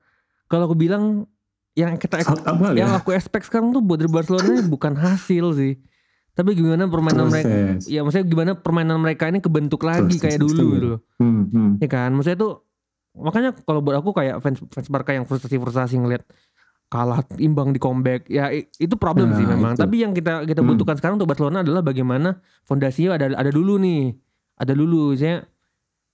kalau 0.49 0.69
aku 0.69 0.77
bilang 0.77 1.29
yang 1.75 1.99
kita 1.99 2.23
yang 2.73 2.95
ya. 2.95 3.03
aku 3.03 3.11
expect 3.13 3.51
sekarang 3.51 3.75
tuh 3.75 3.83
buat 3.83 3.99
dari 3.99 4.09
Barcelona 4.09 4.47
ini 4.55 4.65
bukan 4.65 4.95
hasil 4.95 5.59
sih. 5.59 5.75
Tapi 6.35 6.59
gimana 6.59 6.91
permainan 6.91 7.31
mereka 7.31 7.47
Proses. 7.47 7.87
ya 7.87 8.01
maksudnya 8.03 8.27
gimana 8.27 8.51
permainan 8.59 8.99
mereka 8.99 9.31
ini 9.31 9.39
kebentuk 9.39 9.87
lagi 9.87 10.19
Proses 10.19 10.23
kayak 10.23 10.39
dulu 10.43 10.65
gitu 10.75 10.87
loh. 10.97 11.01
Hmm, 11.23 11.47
hmm. 11.47 11.71
Ya 11.79 11.89
kan? 11.91 12.11
Maksudnya 12.15 12.39
tuh 12.39 12.53
makanya 13.15 13.51
kalau 13.63 13.79
buat 13.83 14.03
aku 14.03 14.11
kayak 14.11 14.43
fans 14.43 14.59
fans 14.75 14.89
Barca 14.91 15.15
yang 15.15 15.27
frustasi-frustasi 15.27 15.95
ngelihat 16.03 16.27
kalah 16.95 17.27
imbang 17.37 17.75
di 17.75 17.83
comeback 17.83 18.31
ya 18.31 18.47
itu 18.55 18.95
problem 18.95 19.35
Nah, 19.35 19.37
sih 19.37 19.43
memang. 19.45 19.75
itu. 19.75 19.83
Tapi 19.83 19.97
yang 19.99 20.15
kita 20.15 20.47
kita 20.47 20.63
Hmm. 20.63 20.71
butuhkan 20.71 20.95
sekarang 20.95 21.19
untuk 21.19 21.27
Barcelona 21.27 21.67
adalah 21.67 21.83
bagaimana 21.83 22.39
fondasinya 22.63 23.19
ada 23.19 23.35
ada 23.35 23.51
dulu 23.51 23.83
nih. 23.83 24.15
Ada 24.55 24.73
dulu 24.73 25.11
saya 25.13 25.43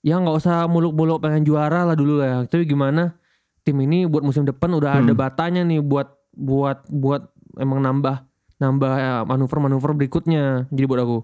ya 0.00 0.16
nggak 0.16 0.32
usah 0.34 0.64
muluk-muluk 0.64 1.20
pengen 1.20 1.44
juara 1.44 1.84
lah 1.84 1.92
dulu 1.92 2.18
lah. 2.18 2.48
Tapi 2.48 2.64
gimana 2.64 3.12
tim 3.60 3.76
ini 3.76 4.08
buat 4.08 4.24
musim 4.24 4.48
depan 4.48 4.72
udah 4.72 4.96
ada 4.96 5.12
Hmm. 5.12 5.20
batanya 5.20 5.60
nih 5.62 5.84
buat 5.84 6.08
buat 6.32 6.88
buat 6.88 7.28
emang 7.60 7.84
nambah 7.84 8.24
nambah 8.56 8.92
ya, 8.94 9.14
manuver-manuver 9.24 9.92
berikutnya. 9.94 10.64
Jadi 10.68 10.84
buat 10.84 11.00
aku. 11.00 11.18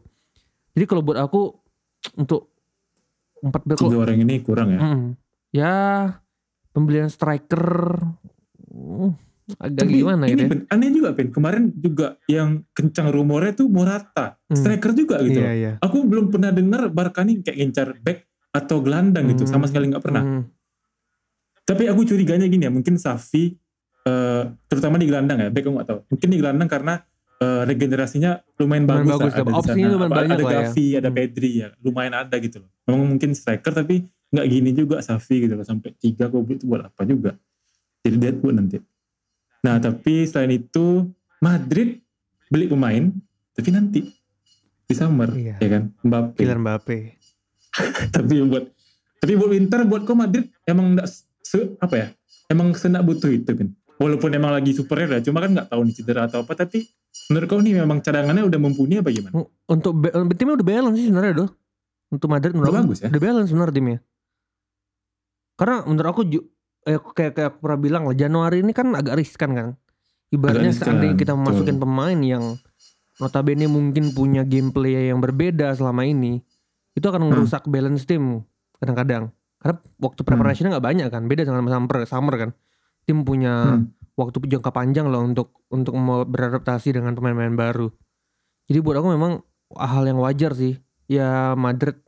Jadi 0.72 0.84
kalau 0.84 1.00
buat 1.00 1.16
aku 1.16 1.56
untuk 2.14 2.52
empat 3.40 3.64
bel 3.64 3.76
Tiga 3.78 3.96
orang 3.98 4.20
ini 4.20 4.40
kurang 4.40 4.68
ya. 4.68 4.80
Mm. 4.82 5.04
Ya 5.50 5.72
pembelian 6.70 7.08
striker 7.08 7.64
mm, 8.66 9.16
agak 9.54 9.86
Tapi 9.86 9.92
gimana 9.94 10.24
ini 10.26 10.42
gitu 10.42 10.54
ya. 10.58 10.74
Aneh 10.74 10.90
juga 10.90 11.08
Ben. 11.14 11.28
Kemarin 11.30 11.70
juga 11.72 12.06
yang 12.26 12.66
kencang 12.70 13.14
rumornya 13.14 13.54
tuh 13.54 13.70
Morata. 13.70 14.34
Hmm. 14.46 14.58
Striker 14.58 14.90
juga 14.90 15.22
gitu. 15.22 15.38
Iya 15.38 15.52
iya. 15.54 15.72
Aku 15.78 16.02
belum 16.02 16.28
pernah 16.28 16.50
dengar 16.50 16.90
Barca 16.90 17.22
nih 17.22 17.40
kayak 17.40 17.56
ngincar 17.56 17.88
back 17.96 18.26
atau 18.50 18.82
gelandang 18.82 19.30
gitu. 19.30 19.46
Sama 19.46 19.64
Hmm. 19.64 19.70
sekali 19.70 19.84
nggak 19.86 20.02
pernah. 20.02 20.22
Mm. 20.24 20.42
Tapi 21.62 21.82
aku 21.86 22.02
curiganya 22.04 22.46
gini 22.46 22.62
ya, 22.62 22.70
mungkin 22.70 22.94
Safi, 22.94 23.54
eh, 24.02 24.42
terutama 24.66 24.96
di 24.96 25.06
gelandang 25.06 25.38
ya, 25.40 25.48
back 25.50 25.62
aku 25.62 25.74
nggak 25.74 25.88
tahu. 25.88 26.00
Mungkin 26.08 26.28
di 26.28 26.38
gelandang 26.38 26.70
karena 26.70 26.94
eh, 27.36 27.62
regenerasinya 27.68 28.40
lumayan 28.56 28.88
Lumayan 28.88 29.04
bagus, 29.04 29.12
bagus, 29.12 29.28
lah, 29.28 29.36
ada 29.36 29.44
di 29.44 29.52
opsinya 29.52 29.76
sana. 29.76 29.92
lumayan 29.92 30.08
Apa, 30.08 30.16
banyak 30.16 30.32
Ada 30.32 30.40
ya. 30.40 30.52
Gavi, 30.56 30.86
ada 30.88 31.10
Hmm. 31.12 31.16
Pedri 31.20 31.50
ya, 31.52 31.68
lumayan 31.84 32.14
ada 32.16 32.36
gitu 32.40 32.56
loh. 32.64 32.70
Memang 32.88 33.02
mungkin 33.04 33.30
striker 33.30 33.72
tapi 33.76 33.94
nggak 34.32 34.46
gini 34.48 34.70
juga 34.72 34.96
Safi 34.98 35.36
gitu 35.44 35.52
loh, 35.52 35.62
sampai 35.62 35.92
tiga 36.00 36.32
beli 36.32 36.56
itu 36.56 36.64
buat 36.64 36.88
apa 36.88 37.02
juga. 37.04 37.36
Jadi 38.00 38.16
Deadwood 38.16 38.56
nanti. 38.56 38.80
Nah 39.60 39.78
tapi 39.78 40.24
selain 40.24 40.52
itu 40.52 41.08
Madrid 41.38 42.00
beli 42.46 42.66
pemain, 42.66 43.12
tapi 43.52 43.68
nanti 43.70 44.00
di 44.82 44.94
summer, 44.94 45.28
Iya. 45.28 45.58
ya 45.58 45.68
kan, 45.70 45.82
Mbappe 46.00 46.36
Kylian 46.36 46.60
Mbappe. 46.60 46.96
tapi 48.14 48.40
buat 48.42 48.64
tapi 49.16 49.32
buat 49.34 49.52
Inter 49.52 49.84
buat 49.84 50.02
kok 50.02 50.14
Madrid 50.14 50.48
emang 50.62 50.92
enggak 50.92 51.08
se, 51.40 51.76
apa 51.76 51.94
ya 51.94 52.06
emang 52.46 52.72
senak 52.72 53.02
butuh 53.02 53.28
itu 53.28 53.50
kan 53.50 53.68
walaupun 53.96 54.30
emang 54.30 54.50
lagi 54.50 54.72
superior 54.72 55.08
ya 55.10 55.20
cuma 55.20 55.40
kan 55.40 55.52
nggak 55.52 55.68
tahu 55.68 55.82
nih 55.82 55.94
cedera 55.94 56.24
atau 56.24 56.40
apa 56.40 56.52
tapi 56.54 56.84
menurut 57.26 57.46
kau 57.46 57.58
nih 57.58 57.74
memang 57.76 57.98
cadangannya 57.98 58.44
udah 58.44 58.56
mumpuni 58.56 58.96
apa 58.96 59.08
gimana 59.08 59.34
Untuk 59.66 59.92
ba- 59.94 60.14
timnya 60.32 60.54
udah 60.54 60.66
balance 60.66 60.96
sih 60.96 61.06
sebenarnya 61.06 61.34
doh. 61.36 61.50
Untuk 62.06 62.28
Madrid 62.28 62.52
menurut 62.52 62.70
Udah 62.70 62.80
bagus 62.80 62.98
ya? 63.02 63.08
udah 63.08 63.18
balance 63.20 63.48
sebenarnya 63.50 63.74
timnya. 63.74 63.98
Karena 65.56 65.76
menurut 65.82 66.08
aku 66.08 66.22
eh, 66.86 66.98
kayak 66.98 67.32
kayak 67.34 67.48
aku 67.52 67.58
pernah 67.66 67.80
bilang 67.82 68.02
lah 68.06 68.14
Januari 68.14 68.62
ini 68.62 68.70
kan 68.70 68.94
agak 68.94 69.18
riskan 69.18 69.50
kan. 69.52 69.68
Ibaratnya 70.30 70.74
seandainya 70.74 71.14
kita 71.18 71.34
betul. 71.34 71.46
masukin 71.46 71.76
pemain 71.78 72.18
yang 72.18 72.58
notabene 73.18 73.66
mungkin 73.70 74.10
punya 74.10 74.42
gameplay 74.42 75.08
yang 75.10 75.22
berbeda 75.22 75.72
selama 75.74 76.02
ini, 76.06 76.42
itu 76.94 77.06
akan 77.06 77.30
ngerusak 77.30 77.66
balance 77.70 78.04
tim 78.06 78.42
kadang-kadang. 78.78 79.30
Karena 79.62 79.74
waktu 79.98 80.20
preparationnya 80.26 80.76
nggak 80.76 80.86
banyak 80.86 81.08
kan, 81.08 81.22
beda 81.30 81.42
dengan 81.46 81.64
summer, 81.66 81.96
summer 82.06 82.34
kan. 82.36 82.50
Tim 83.06 83.22
punya 83.22 83.78
Hmm. 83.78 83.94
waktu 84.18 84.42
jangka 84.42 84.70
panjang 84.74 85.06
loh 85.06 85.22
untuk 85.22 85.62
untuk 85.70 85.94
beradaptasi 86.26 86.90
dengan 86.90 87.14
pemain-pemain 87.14 87.54
baru. 87.54 87.88
Jadi 88.66 88.78
buat 88.82 88.98
aku 88.98 89.14
memang 89.14 89.46
hal 89.78 90.04
yang 90.10 90.18
wajar 90.18 90.52
sih. 90.58 90.76
Ya 91.06 91.54
Madrid 91.54 92.02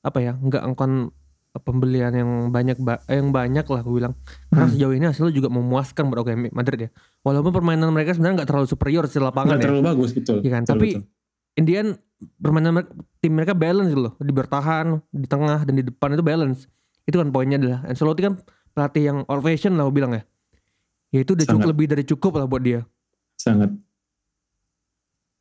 apa 0.00 0.24
ya 0.24 0.40
nggak 0.40 0.64
akan 0.72 1.12
pembelian 1.54 2.12
yang 2.12 2.30
banyak 2.48 2.76
ba- 2.78 3.00
eh, 3.04 3.16
yang 3.16 3.32
banyak 3.32 3.64
lah 3.64 3.80
aku 3.80 3.96
bilang. 3.96 4.12
Karena 4.48 4.66
Hmm. 4.66 4.72
sejauh 4.72 4.94
ini 4.94 5.04
hasilnya 5.06 5.32
juga 5.32 5.48
memuaskan 5.48 6.06
buat 6.06 6.20
aku 6.20 6.28
yang 6.30 6.42
Madrid 6.50 6.78
ya. 6.86 6.90
Walaupun 7.20 7.50
permainan 7.50 7.88
mereka 7.88 8.12
sebenarnya 8.12 8.44
nggak 8.44 8.48
terlalu 8.48 8.66
superior 8.66 9.04
di 9.04 9.18
lapangan 9.18 9.48
nggak 9.48 9.58
ya. 9.58 9.64
terlalu 9.64 9.82
bagus 9.84 10.10
betul 10.12 10.38
Iya 10.38 10.50
kan, 10.52 10.62
Betul, 10.62 10.72
tapi 10.72 10.88
betul. 10.92 11.02
in 11.54 11.64
the 11.64 11.74
end 11.74 11.90
permainan 12.36 12.70
mereka, 12.72 12.90
tim 13.18 13.32
mereka 13.32 13.52
balance 13.52 13.88
gitu 13.88 14.02
loh. 14.02 14.14
Di 14.16 14.32
bertahan, 14.32 14.86
di 15.08 15.26
tengah 15.26 15.58
dan 15.62 15.74
di 15.74 15.84
depan 15.84 16.08
itu 16.12 16.22
balance. 16.22 16.60
Itu 17.02 17.16
kan 17.16 17.28
poinnya 17.28 17.56
adalah 17.56 17.80
Ancelotti 17.84 18.22
kan 18.22 18.34
pelatih 18.70 19.02
yang 19.04 19.18
old 19.24 19.40
fashion 19.40 19.74
lah 19.74 19.84
aku 19.84 19.94
bilang 19.94 20.12
ya. 20.12 20.22
Ya 21.08 21.24
itu 21.24 21.32
udah 21.32 21.46
cukup 21.46 21.64
Sangat. 21.64 21.72
lebih 21.72 21.86
dari 21.88 22.04
cukup 22.04 22.32
lah 22.34 22.44
buat 22.44 22.60
dia. 22.60 22.82
sangat 23.34 23.70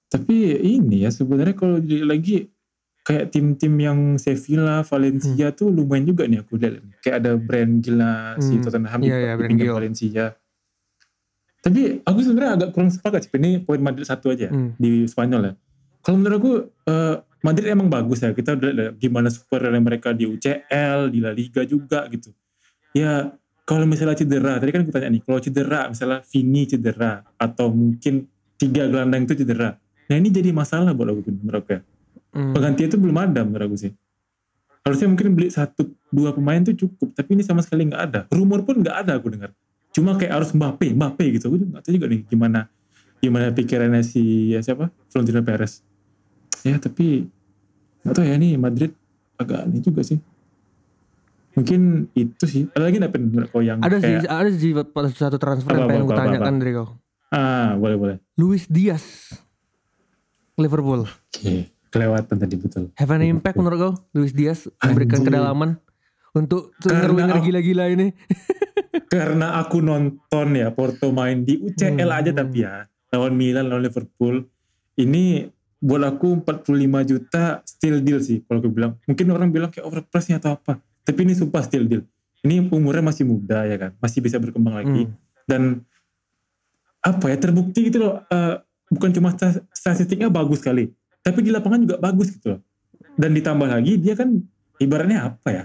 tapi 0.07 0.55
ini 0.55 1.03
ya 1.03 1.11
sebenarnya 1.11 1.51
kalau 1.51 1.81
lagi 1.83 2.47
kayak 3.07 3.31
tim-tim 3.31 3.71
yang 3.79 3.99
Sevilla, 4.19 4.83
Valencia 4.83 5.55
tuh 5.55 5.71
lumayan 5.71 6.03
juga 6.03 6.27
nih 6.27 6.43
aku 6.43 6.59
lihat. 6.59 6.83
Kayak 6.99 7.15
ada 7.23 7.31
brand 7.39 7.79
gila 7.79 8.35
si 8.37 8.59
Hmm. 8.59 8.63
Tottenham 8.67 8.99
Iya, 8.99 9.15
iya, 9.15 9.31
brand 9.33 9.47
dipinjam 9.47 9.63
Gil. 9.63 9.75
Valencia. 9.79 10.25
Tapi 11.57 11.81
aku 12.03 12.19
sebenarnya 12.19 12.51
agak 12.53 12.69
kurang 12.71 12.91
sepakat 12.91 13.19
sih. 13.23 13.31
Ini 13.33 13.63
poin 13.63 13.79
Madrid 13.79 14.03
satu 14.03 14.29
aja 14.29 14.47
Hmm. 14.47 14.75
di 14.75 15.03
Spanyol 15.03 15.41
ya. 15.41 15.53
Kalau 15.99 16.19
menurut 16.19 16.37
aku 16.37 16.51
eh, 16.85 17.15
Madrid 17.39 17.67
emang 17.67 17.87
bagus 17.87 18.19
ya. 18.19 18.31
Kita 18.31 18.55
udah 18.55 18.69
lihat 18.69 18.93
gimana 18.97 19.27
super 19.27 19.63
mereka 19.73 20.11
di 20.11 20.27
UCL, 20.27 21.07
di 21.07 21.19
La 21.19 21.31
Liga 21.31 21.63
juga 21.63 22.07
gitu. 22.07 22.31
Ya 22.91 23.31
kalau 23.63 23.83
misalnya 23.83 24.15
cedera, 24.15 24.59
tadi 24.59 24.71
kan 24.71 24.83
aku 24.83 24.91
tanya 24.91 25.11
nih, 25.11 25.21
kalau 25.21 25.39
cedera 25.39 25.91
misalnya 25.91 26.23
Vini 26.23 26.63
cedera 26.65 27.19
atau 27.35 27.67
mungkin 27.67 28.27
tiga 28.55 28.87
gelandang 28.87 29.23
itu 29.23 29.35
cedera. 29.37 29.75
Nah 30.07 30.15
ini 30.15 30.27
jadi 30.27 30.55
masalah 30.55 30.91
buat 30.91 31.07
aku 31.09 31.27
menurut 31.29 31.63
aku 31.63 31.71
ya. 31.75 31.81
Hmm. 32.35 32.53
Penggantian 32.53 32.87
itu 32.91 32.97
belum 32.99 33.17
ada 33.17 33.41
menurut 33.43 33.65
aku 33.73 33.77
sih. 33.79 33.91
Harusnya 34.83 35.07
mungkin 35.11 35.35
beli 35.35 35.51
satu 35.51 35.91
dua 36.11 36.31
pemain 36.31 36.63
tuh 36.63 36.75
cukup, 36.75 37.11
tapi 37.11 37.35
ini 37.35 37.43
sama 37.43 37.59
sekali 37.59 37.87
nggak 37.91 38.01
ada. 38.07 38.19
Rumor 38.31 38.63
pun 38.63 38.79
nggak 38.79 39.07
ada 39.07 39.19
aku 39.19 39.27
dengar. 39.31 39.51
Cuma 39.91 40.15
kayak 40.15 40.31
harus 40.39 40.49
Mbappe, 40.55 40.95
Mbappe 40.95 41.23
gitu. 41.35 41.51
Aku 41.51 41.59
nggak 41.59 41.83
tahu 41.83 41.93
juga 41.97 42.07
nih 42.07 42.23
gimana 42.27 42.71
gimana 43.17 43.49
pikirannya 43.49 44.05
si 44.05 44.53
ya 44.53 44.61
siapa 44.61 44.93
Florentino 45.09 45.41
Perez. 45.41 45.81
Ya 46.61 46.77
tapi 46.77 47.25
nggak 48.05 48.13
tahu 48.13 48.25
ya 48.25 48.35
nih 48.37 48.53
Madrid 48.55 48.91
agak 49.37 49.65
aneh 49.67 49.81
juga 49.81 50.01
sih. 50.05 50.21
Mungkin 51.57 52.13
itu 52.13 52.45
sih. 52.45 52.63
Ada 52.77 52.83
lagi 52.85 53.01
nggak 53.01 53.11
Pen, 53.11 53.23
menurut 53.33 53.49
kau 53.49 53.65
yang 53.65 53.81
Ada 53.81 53.97
sih, 53.97 54.13
kayak, 54.21 54.29
ada 54.29 54.49
sih 54.53 54.71
satu 55.17 55.41
transfer 55.41 55.73
Apa, 55.73 55.89
yang 55.89 56.05
pengen 56.05 56.13
tanyakan 56.13 56.55
dari 56.61 56.71
kau. 56.77 56.87
ah 57.33 57.73
boleh 57.75 57.97
boleh. 57.97 58.15
Luis 58.37 58.69
Diaz, 58.69 59.33
Liverpool. 60.55 61.09
Oke, 61.09 61.73
kelewatan 61.87 62.35
tadi 62.35 62.55
betul. 62.55 62.83
Have 62.93 63.09
an 63.09 63.21
impact 63.21 63.55
menurut 63.55 63.77
kau? 63.77 63.93
Luis 64.11 64.31
Diaz 64.31 64.67
memberikan 64.77 65.19
Anjir. 65.19 65.27
kedalaman 65.29 65.69
untuk 66.31 66.75
winger-winger 66.79 67.37
gila-gila 67.41 67.85
ini. 67.87 68.07
karena 69.07 69.55
aku 69.57 69.79
nonton 69.79 70.47
ya 70.51 70.67
Porto 70.69 71.09
main 71.09 71.41
di 71.41 71.55
UCL 71.57 71.95
Hmm. 72.03 72.17
aja 72.17 72.31
tapi 72.33 72.57
ya 72.59 72.83
lawan 73.07 73.33
Milan 73.33 73.65
lawan 73.65 73.81
Liverpool 73.81 74.43
ini 74.95 75.47
buat 75.77 76.03
aku 76.03 76.41
45 76.41 76.75
juta 77.05 77.43
still 77.63 78.01
deal 78.01 78.19
sih 78.19 78.43
kalau 78.43 78.59
aku 78.59 78.67
bilang 78.69 78.99
mungkin 79.05 79.25
orang 79.29 79.47
bilang 79.47 79.69
kayak 79.69 79.85
overpriced 79.85 80.35
atau 80.35 80.53
apa 80.53 80.81
tapi 81.01 81.23
ini 81.23 81.33
sumpah 81.33 81.61
still 81.61 81.85
deal 81.85 82.03
ini 82.41 82.65
umurnya 82.65 83.05
masih 83.05 83.23
muda 83.23 83.63
ya 83.63 83.77
kan 83.77 83.91
masih 83.97 84.19
bisa 84.19 84.35
berkembang 84.37 84.75
lagi 84.75 85.05
Hmm. 85.05 85.15
dan 85.45 85.61
apa 86.99 87.25
ya 87.27 87.37
terbukti 87.37 87.87
gitu 87.87 88.01
loh 88.01 88.25
eh, 88.25 88.59
bukan 88.89 89.09
cuma 89.13 89.31
sta- 89.31 89.63
statistiknya 89.69 90.27
bagus 90.27 90.59
sekali 90.59 90.91
tapi 91.27 91.43
di 91.43 91.51
lapangan 91.51 91.83
juga 91.83 91.95
bagus 91.99 92.31
gitu 92.31 92.55
loh. 92.55 92.61
Dan 93.19 93.35
ditambah 93.35 93.67
lagi 93.67 93.99
dia 93.99 94.15
kan 94.15 94.39
ibaratnya 94.79 95.27
apa 95.27 95.49
ya? 95.51 95.63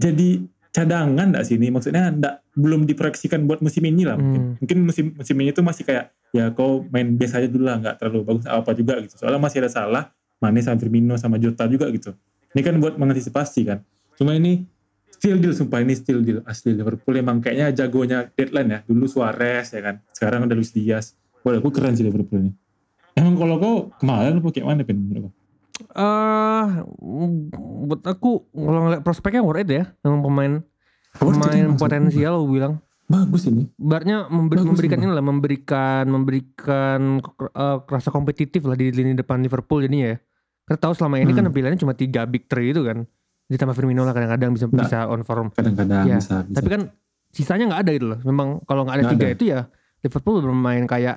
Jadi 0.00 0.48
cadangan 0.72 1.28
enggak 1.28 1.44
sih 1.44 1.60
ini? 1.60 1.68
Maksudnya 1.68 2.08
enggak 2.08 2.40
belum 2.56 2.88
diproyeksikan 2.88 3.44
buat 3.44 3.60
musim 3.60 3.84
ini 3.84 4.08
lah 4.08 4.16
mungkin. 4.16 4.40
Hmm. 4.40 4.54
mungkin 4.56 4.78
musim 4.88 5.06
musim 5.12 5.36
ini 5.36 5.52
tuh 5.52 5.60
masih 5.60 5.84
kayak 5.84 6.16
ya 6.32 6.48
kau 6.56 6.88
main 6.88 7.20
biasa 7.20 7.44
aja 7.44 7.48
dulu 7.52 7.68
lah 7.68 7.76
nggak 7.84 7.94
terlalu 8.00 8.20
bagus 8.24 8.44
apa 8.48 8.70
juga 8.72 8.94
gitu. 9.04 9.14
Soalnya 9.20 9.40
masih 9.44 9.60
ada 9.60 9.70
salah 9.70 10.04
Mane 10.40 10.64
sama 10.64 10.80
Firmino 10.80 11.14
sama 11.20 11.36
Jota 11.36 11.68
juga 11.68 11.92
gitu. 11.92 12.16
Ini 12.56 12.62
kan 12.64 12.74
buat 12.80 12.96
mengantisipasi 12.96 13.60
kan. 13.68 13.84
Cuma 14.16 14.32
ini 14.32 14.64
still 15.12 15.36
deal 15.36 15.52
sumpah 15.52 15.84
ini 15.84 15.92
still 15.98 16.24
deal 16.24 16.40
asli 16.48 16.72
Liverpool 16.72 17.12
emang 17.18 17.44
kayaknya 17.44 17.84
jagonya 17.84 18.32
deadline 18.32 18.70
ya. 18.72 18.78
Dulu 18.88 19.04
Suarez 19.04 19.68
ya 19.68 19.84
kan 19.84 20.00
sekarang 20.16 20.48
ada 20.48 20.56
Luis 20.56 20.72
Diaz. 20.72 21.12
Wah, 21.44 21.60
aku 21.60 21.68
keren 21.74 21.92
sih 21.92 22.06
Liverpool 22.06 22.48
ini 22.48 22.52
emang 23.18 23.34
kalau 23.34 23.54
kau 23.56 23.74
kemarin 23.96 24.38
apa 24.38 24.48
kayak 24.48 24.66
mana 24.66 24.82
Pin 24.82 24.96
menurut 24.96 25.22
kau? 25.24 25.32
Eh, 25.78 26.64
buat 27.84 28.02
aku 28.02 28.30
kalau 28.48 28.80
ngeliat 28.84 29.02
prospeknya 29.02 29.40
worth 29.40 29.62
it 29.62 29.70
ya, 29.72 29.84
memang 30.00 30.20
pemain 30.20 30.52
Worth 31.16 31.34
it, 31.34 31.40
pemain 31.40 31.64
maksud- 31.66 31.80
potensial 31.80 32.34
aku 32.36 32.48
bilang. 32.50 32.74
bagus 33.06 33.46
ini 33.46 33.64
Baratnya 33.74 34.28
memberi- 34.28 34.60
Bagus, 34.60 34.68
memberikan 34.68 34.98
Bang. 34.98 35.06
inilah 35.08 35.24
memberikan 35.24 36.04
memberikan 36.06 37.00
eh, 37.48 37.76
rasa 37.82 38.08
kompetitif 38.08 38.60
lah 38.62 38.74
di 38.74 38.90
lini 38.90 39.14
depan 39.14 39.40
Liverpool 39.40 39.80
jadinya 39.80 40.12
ya. 40.12 40.16
Karena 40.62 40.78
tahu 40.78 40.92
selama 40.92 41.16
ini 41.16 41.32
kan 41.32 41.40
Hmm. 41.42 41.50
pilihannya 41.50 41.80
cuma 41.80 41.94
tiga 41.94 42.22
big 42.22 42.44
three 42.44 42.68
itu 42.68 42.82
kan. 42.82 43.08
Ditambah 43.46 43.72
Firmino 43.72 44.02
lah 44.02 44.12
kadang-kadang 44.12 44.52
bisa 44.52 44.66
Nah. 44.66 44.84
bisa 44.84 44.98
on 45.06 45.22
form. 45.22 45.48
kadang-kadang 45.50 46.04
Ya, 46.06 46.16
bisa, 46.16 46.44
bisa. 46.44 46.52
Tapi 46.54 46.68
kan 46.68 46.82
sisanya 47.30 47.64
nggak 47.66 47.80
ada 47.80 47.90
gitu 47.90 48.06
loh. 48.08 48.18
Memang 48.22 48.60
kalau 48.62 48.84
nggak 48.84 48.92
ada 48.92 49.02
Nggak 49.02 49.14
tiga 49.14 49.24
ada. 49.24 49.32
itu 49.32 49.44
ya 49.46 49.60
Liverpool 49.98 50.36
bermain 50.42 50.84
kayak 50.84 51.16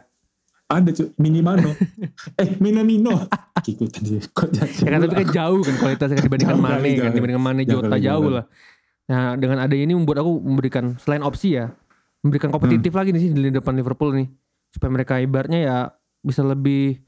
ada 0.72 0.90
cuy 0.96 1.08
Minimano 1.20 1.70
eh 2.42 2.50
Minamino 2.64 3.28
ikutan 3.68 4.02
sih 4.08 4.20
kok 4.32 4.50
ya 4.56 4.90
kan 4.90 5.00
tapi 5.04 5.16
kan 5.22 5.30
jauh 5.30 5.62
kan 5.62 5.76
kualitasnya 5.78 6.16
kan 6.18 6.26
dibandingkan 6.26 6.58
Jauh 6.58 6.64
Mane 6.64 6.90
kan 6.96 7.12
dibandingkan 7.12 7.44
Mane 7.44 7.62
Jauh 7.68 7.84
Jota 7.84 7.98
jauh 8.00 8.02
jauh 8.02 8.30
lah. 8.40 8.46
Nah 9.12 9.36
dengan 9.36 9.60
ada 9.60 9.76
ini 9.76 9.92
membuat 9.92 10.24
aku 10.24 10.32
memberikan 10.40 10.96
selain 10.98 11.22
opsi 11.22 11.60
ya 11.60 11.70
memberikan 12.24 12.50
kompetitif 12.50 12.94
Hmm. 12.94 13.00
lagi 13.04 13.10
nih 13.12 13.22
sih 13.22 13.30
di 13.34 13.52
depan 13.52 13.74
Liverpool 13.76 14.16
nih 14.16 14.28
supaya 14.72 14.90
mereka 14.94 15.20
ibaratnya 15.20 15.60
ya 15.60 15.78
bisa 16.24 16.46
lebih 16.46 17.02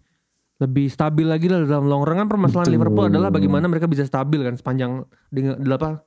lebih 0.59 0.87
stabil 0.89 1.27
lagi 1.27 1.47
lah 1.47 1.63
dalam 1.63 1.87
long 1.87 2.03
run 2.03 2.19
kan 2.19 2.27
permasalahan 2.27 2.67
Betul. 2.69 2.75
Liverpool 2.77 3.05
adalah 3.09 3.29
bagaimana 3.31 3.65
mereka 3.71 3.87
bisa 3.87 4.03
stabil 4.03 4.43
kan 4.43 4.55
sepanjang 4.55 5.03
dengan 5.31 5.57
apa 5.73 6.03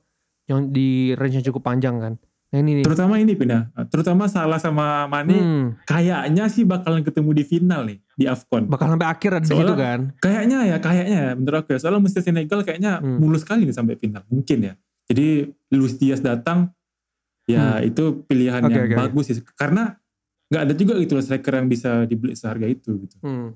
yang 0.47 0.71
di 0.71 1.11
range 1.17 1.41
yang 1.41 1.45
cukup 1.51 1.65
panjang 1.65 1.97
kan. 1.99 2.13
Nah 2.47 2.57
ini 2.57 2.79
nih. 2.79 2.83
terutama 2.83 3.17
ini 3.17 3.33
pindah 3.33 3.67
terutama 3.85 4.23
salah 4.25 4.55
sama 4.55 5.03
Mane 5.05 5.35
Hmm, 5.35 5.65
kayaknya 5.83 6.47
sih 6.47 6.63
bakalan 6.63 7.01
ketemu 7.01 7.31
di 7.33 7.43
final 7.43 7.83
nih 7.83 7.99
di 8.09 8.23
Afcon 8.23 8.65
bakal 8.65 8.87
sampai 8.89 9.03
akhir 9.05 9.31
ada 9.33 9.39
di 9.41 9.47
Soalnya- 9.47 9.67
situ 9.67 9.75
kan. 9.77 9.99
kayaknya 10.17 10.57
ya 10.65 10.77
kayaknya 10.77 11.17
ya 11.21 11.31
menurut 11.33 11.57
aku 11.59 11.69
ya 11.69 11.79
soalnya 11.79 12.01
mesti 12.01 12.19
Senegal 12.21 12.59
kayaknya 12.61 12.91
Hmm. 12.97 13.17
mulus 13.17 13.43
sekali 13.43 13.63
nih 13.63 13.75
sampai 13.75 13.95
final 13.95 14.23
mungkin 14.25 14.57
ya 14.61 14.73
jadi 15.05 15.27
Luis 15.69 15.95
Diaz 15.95 16.19
datang 16.19 16.71
ya 17.45 17.79
itu 17.81 18.23
pilihan 18.23 18.59
Hmm. 18.59 18.69
Oke, 18.69 18.75
yang 18.77 18.87
oke. 18.89 18.97
bagus 19.05 19.23
sih 19.29 19.43
karena 19.53 19.83
nggak 20.47 20.61
ada 20.63 20.73
juga 20.73 20.93
gitu 20.97 21.11
loh 21.13 21.23
striker 21.23 21.53
yang 21.53 21.67
bisa 21.67 21.91
dibeli 22.03 22.31
seharga 22.31 22.63
itu 22.65 22.95
gitu 22.97 23.15
Hmm. 23.19 23.51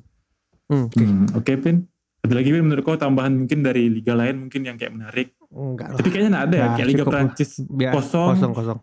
Hmm, 0.67 0.83
oke. 0.85 0.99
Hmm, 0.99 1.25
oke 1.33 1.51
Pin 1.57 1.87
ada 2.21 2.33
lagi 2.33 2.49
Pin 2.49 2.59
menurut 2.61 2.83
kau 2.83 2.95
tambahan 2.95 3.31
mungkin 3.33 3.59
dari 3.61 3.87
liga 3.89 4.11
lain 4.13 4.35
mungkin 4.41 4.61
yang 4.61 4.75
kayak 4.75 4.91
menarik 4.93 5.31
Enggak 5.51 5.87
lah. 5.87 5.97
tapi 5.97 6.09
kayaknya 6.09 6.29
nggak 6.31 6.45
ada 6.45 6.55
ya 6.55 6.63
Nah, 6.63 6.73
kayak 6.73 6.87
Liga. 6.87 7.03
Prancis 7.03 7.49
Biar- 7.61 7.93
kosong, 7.93 8.29
kosong 8.33 8.51
kosong. 8.53 8.79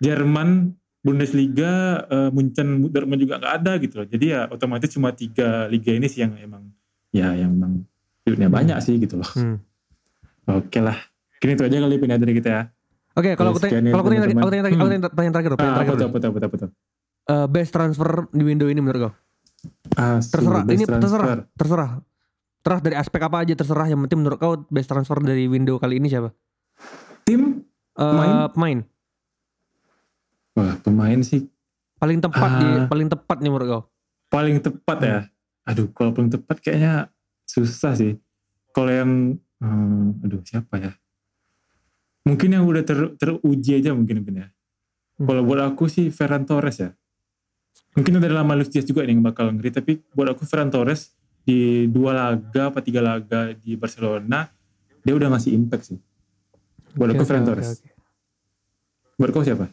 Jerman 0.00 0.48
Bundesliga 1.00 1.72
eh, 2.06 2.28
Munchen 2.30 2.68
Dortmund 2.86 3.20
juga 3.20 3.36
nggak 3.36 3.54
ada 3.54 3.72
gitu 3.76 3.94
loh 3.96 4.06
jadi 4.06 4.24
ya 4.26 4.40
otomatis 4.46 4.88
cuma 4.90 5.10
tiga 5.10 5.64
liga 5.66 5.92
ini 5.92 6.06
sih 6.06 6.20
yang 6.20 6.36
emang 6.36 6.68
ya 7.10 7.32
yang 7.32 7.52
emang 7.52 7.84
duitnya 8.22 8.48
banyak 8.48 8.76
sih 8.78 8.96
gitu 8.96 9.16
loh 9.16 9.28
Hmm. 9.30 9.60
oke 10.46 10.78
lah 10.78 10.96
Kini 11.36 11.52
itu 11.52 11.62
aja 11.62 11.76
kali 11.78 11.96
pindah 11.96 12.16
dari 12.16 12.34
kita 12.34 12.48
ya 12.50 12.62
Oke, 13.10 13.34
kalau 13.34 13.50
Ya, 13.50 13.52
aku 13.52 13.60
tanya, 13.60 13.74
ya, 13.74 13.90
kalau 13.90 14.00
aku 14.00 14.08
tanya, 14.08 14.20
aku 14.22 14.30
tanya, 14.46 14.62
aku 14.62 14.70
Hmm. 14.70 14.86
tanya, 14.86 15.08
tanya 15.10 15.30
terakhir, 15.30 15.50
ah, 15.50 15.56
pertanyaan 15.58 15.74
terakhir. 15.74 15.94
dulu. 15.98 16.06
apa 16.06 16.16
tuh 16.46 16.46
apa 16.46 16.66
Eh, 17.26 17.46
best 17.48 17.70
transfer 17.70 18.10
di 18.28 18.42
window 18.42 18.66
ini 18.66 18.78
menurut 18.78 19.00
kau? 19.00 19.12
Asu, 19.92 20.28
Terserah, 20.30 20.62
ini 20.64 20.84
terserah, 20.84 21.26
terserah. 21.52 21.90
Terserah 22.60 22.80
dari 22.80 22.92
aspek 22.94 23.20
apa 23.20 23.40
aja 23.40 23.54
terserah. 23.54 23.86
Yang 23.86 24.00
penting 24.04 24.20
menurut 24.20 24.36
kau 24.36 24.54
best 24.66 24.86
transfer 24.86 25.16
dari 25.18 25.44
window 25.46 25.76
kali 25.76 25.96
ini 25.96 26.06
siapa? 26.06 26.30
tim 27.22 27.64
Eh, 27.90 28.00
Pemain? 28.00 28.48
pemain. 28.48 28.78
wah 30.52 30.74
pemain 30.78 31.20
sih 31.20 31.46
Paling 31.94 32.18
tepat 32.18 32.50
di 32.54 32.66
Ah. 32.66 32.86
paling 32.86 33.08
tepat 33.08 33.38
nih 33.38 33.50
menurut 33.50 33.68
kau. 33.68 33.82
paling 34.26 34.56
tepat 34.58 34.98
ya 35.00 35.18
aduh 35.62 35.90
kalau 35.90 36.10
paling 36.10 36.28
tepat 36.28 36.56
kayaknya 36.58 37.10
susah 37.44 37.92
sih 37.92 38.16
kalau 38.70 38.88
yang 38.88 39.10
hmm, 39.58 40.22
aduh 40.22 40.40
siapa 40.40 40.74
ya 40.78 40.92
mungkin 42.22 42.48
yang 42.50 42.64
udah 42.64 42.80
ter, 42.80 42.98
teruji 43.14 43.76
aja 43.76 43.90
mungkin 43.90 44.22
mungkin 44.22 44.36
ya 44.38 44.48
Hmm. 45.14 45.28
kalau 45.28 45.42
buat 45.44 45.60
aku 45.62 45.84
sih 45.84 46.08
Ferran 46.08 46.42
Torres 46.42 46.78
ya 46.78 46.96
mungkin 47.92 48.16
ada 48.16 48.32
lama 48.32 48.54
Luis 48.54 48.68
Diaz 48.68 48.82
juga 48.82 49.02
nih 49.02 49.12
yang 49.12 49.22
bakal 49.22 49.50
ngeri 49.50 49.68
tapi 49.70 50.00
buat 50.08 50.30
aku 50.30 50.42
Ferran 50.42 50.68
Torres 50.68 51.12
di 51.42 51.58
dua 51.86 52.10
laga 52.12 52.68
apa 52.68 52.80
tiga 52.80 53.00
laga 53.00 53.52
di 53.52 53.74
Barcelona 53.74 54.48
dia 55.00 55.12
udah 55.12 55.28
ngasih 55.30 55.52
impact 55.52 55.84
sih 55.86 55.98
buat 56.92 57.08
aku 57.08 57.18
Oke, 57.18 57.26
Ferran 57.26 57.42
oke, 57.42 57.50
Torres 57.50 57.70
buat 59.14 59.30
kau 59.30 59.42
siapa 59.42 59.68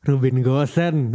Ruben 0.00 0.40
Gosen. 0.40 1.10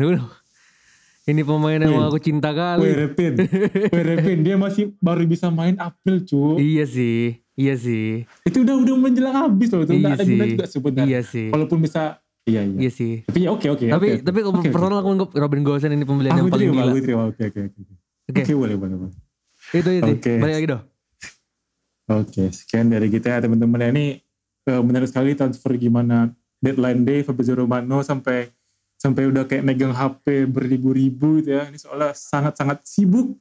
Ini 1.24 1.40
pemain 1.42 1.80
yang 1.80 2.04
aku 2.04 2.20
cinta 2.20 2.52
kali. 2.52 2.84
Repin 2.92 3.40
Wih 3.88 4.04
Repin 4.06 4.44
dia 4.44 4.60
masih 4.60 4.92
baru 5.00 5.24
bisa 5.24 5.48
main 5.48 5.72
April 5.78 6.20
cu 6.22 6.60
Iya 6.60 6.84
sih, 6.84 7.40
iya 7.56 7.74
sih, 7.74 8.28
itu 8.44 8.58
udah 8.60 8.76
udah 8.76 8.96
menjelang 9.00 9.32
habis 9.32 9.72
loh 9.72 9.88
itu 9.88 9.96
Iya 9.96 10.10
ada 10.12 10.20
sih. 10.20 10.30
guna 10.30 10.46
juga 10.46 10.66
sebenarnya 10.68 11.08
iya 11.08 11.20
sih, 11.24 11.48
walaupun 11.48 11.80
bisa 11.80 12.20
iya 12.44 12.60
iya 12.62 12.76
iya 12.78 12.92
sih. 12.92 13.24
tapi 13.24 13.40
ya 13.40 13.50
oke 13.50 13.64
Tapi 13.64 13.88
oke, 13.88 13.88
oke. 13.96 14.12
tapi 14.22 14.40
kalau 14.42 14.52
Oke, 14.54 14.68
oke. 14.68 14.74
personal 14.76 14.98
aku 15.00 15.10
anggap 15.16 15.30
Robin 15.32 15.64
Gosen 15.64 15.92
ini 15.92 16.04
pembelian 16.04 16.32
aku 16.34 16.40
yang 16.42 16.52
paling 16.52 16.68
terima 16.68 16.76
gila. 16.76 16.92
aku 16.92 17.00
terima 17.00 17.24
oke 17.24 17.42
oke 17.42 17.60
oke 17.64 17.80
Oke. 18.26 18.42
oke 18.42 18.54
boleh 18.54 18.76
boleh 18.76 18.96
boleh 19.00 19.16
Itu 19.74 19.90
itu. 19.90 20.12
Oke. 20.14 20.34
Balik 20.40 20.56
lagi 20.62 20.70
dong. 20.70 20.84
oke 22.04 22.52
sekian 22.52 22.92
dari 22.92 23.08
kita 23.08 23.32
ya 23.32 23.40
teman-teman 23.48 23.80
ya 23.80 23.90
ini 23.96 24.06
eh, 24.68 24.82
menarik 24.84 25.08
sekali 25.08 25.40
transfer 25.40 25.72
gimana 25.80 26.30
deadline 26.60 27.08
day 27.08 27.24
Fabrizio 27.24 27.56
Romano 27.56 28.04
sampai 28.04 28.52
sampai 29.00 29.28
udah 29.28 29.44
kayak 29.44 29.64
megang 29.68 29.92
HP 29.92 30.48
beribu-ribu 30.48 31.44
gitu 31.44 31.60
ya 31.60 31.68
ini 31.68 31.80
soalnya 31.80 32.16
sangat-sangat 32.16 32.88
sibuk 32.88 33.36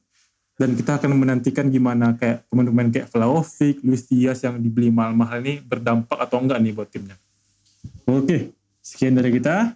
dan 0.59 0.75
kita 0.77 1.01
akan 1.01 1.17
menantikan 1.17 1.65
gimana 1.71 2.13
kayak 2.13 2.45
pemain-pemain 2.51 2.89
kayak 2.93 3.09
Vlahovic, 3.09 3.81
Luis 3.81 4.05
Diaz 4.05 4.45
yang 4.45 4.61
dibeli 4.61 4.93
mahal-mahal 4.93 5.41
ini 5.41 5.57
berdampak 5.65 6.19
atau 6.21 6.37
enggak 6.37 6.61
nih 6.61 6.73
buat 6.77 6.89
timnya. 6.93 7.17
Oke, 8.05 8.53
sekian 8.77 9.17
dari 9.17 9.33
kita. 9.33 9.73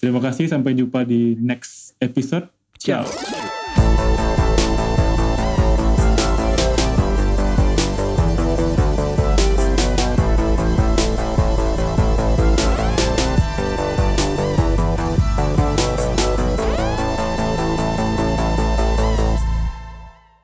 Terima 0.00 0.24
kasih, 0.24 0.48
sampai 0.48 0.72
jumpa 0.72 1.04
di 1.04 1.36
next 1.36 1.92
episode. 2.00 2.48
Ciao. 2.80 3.04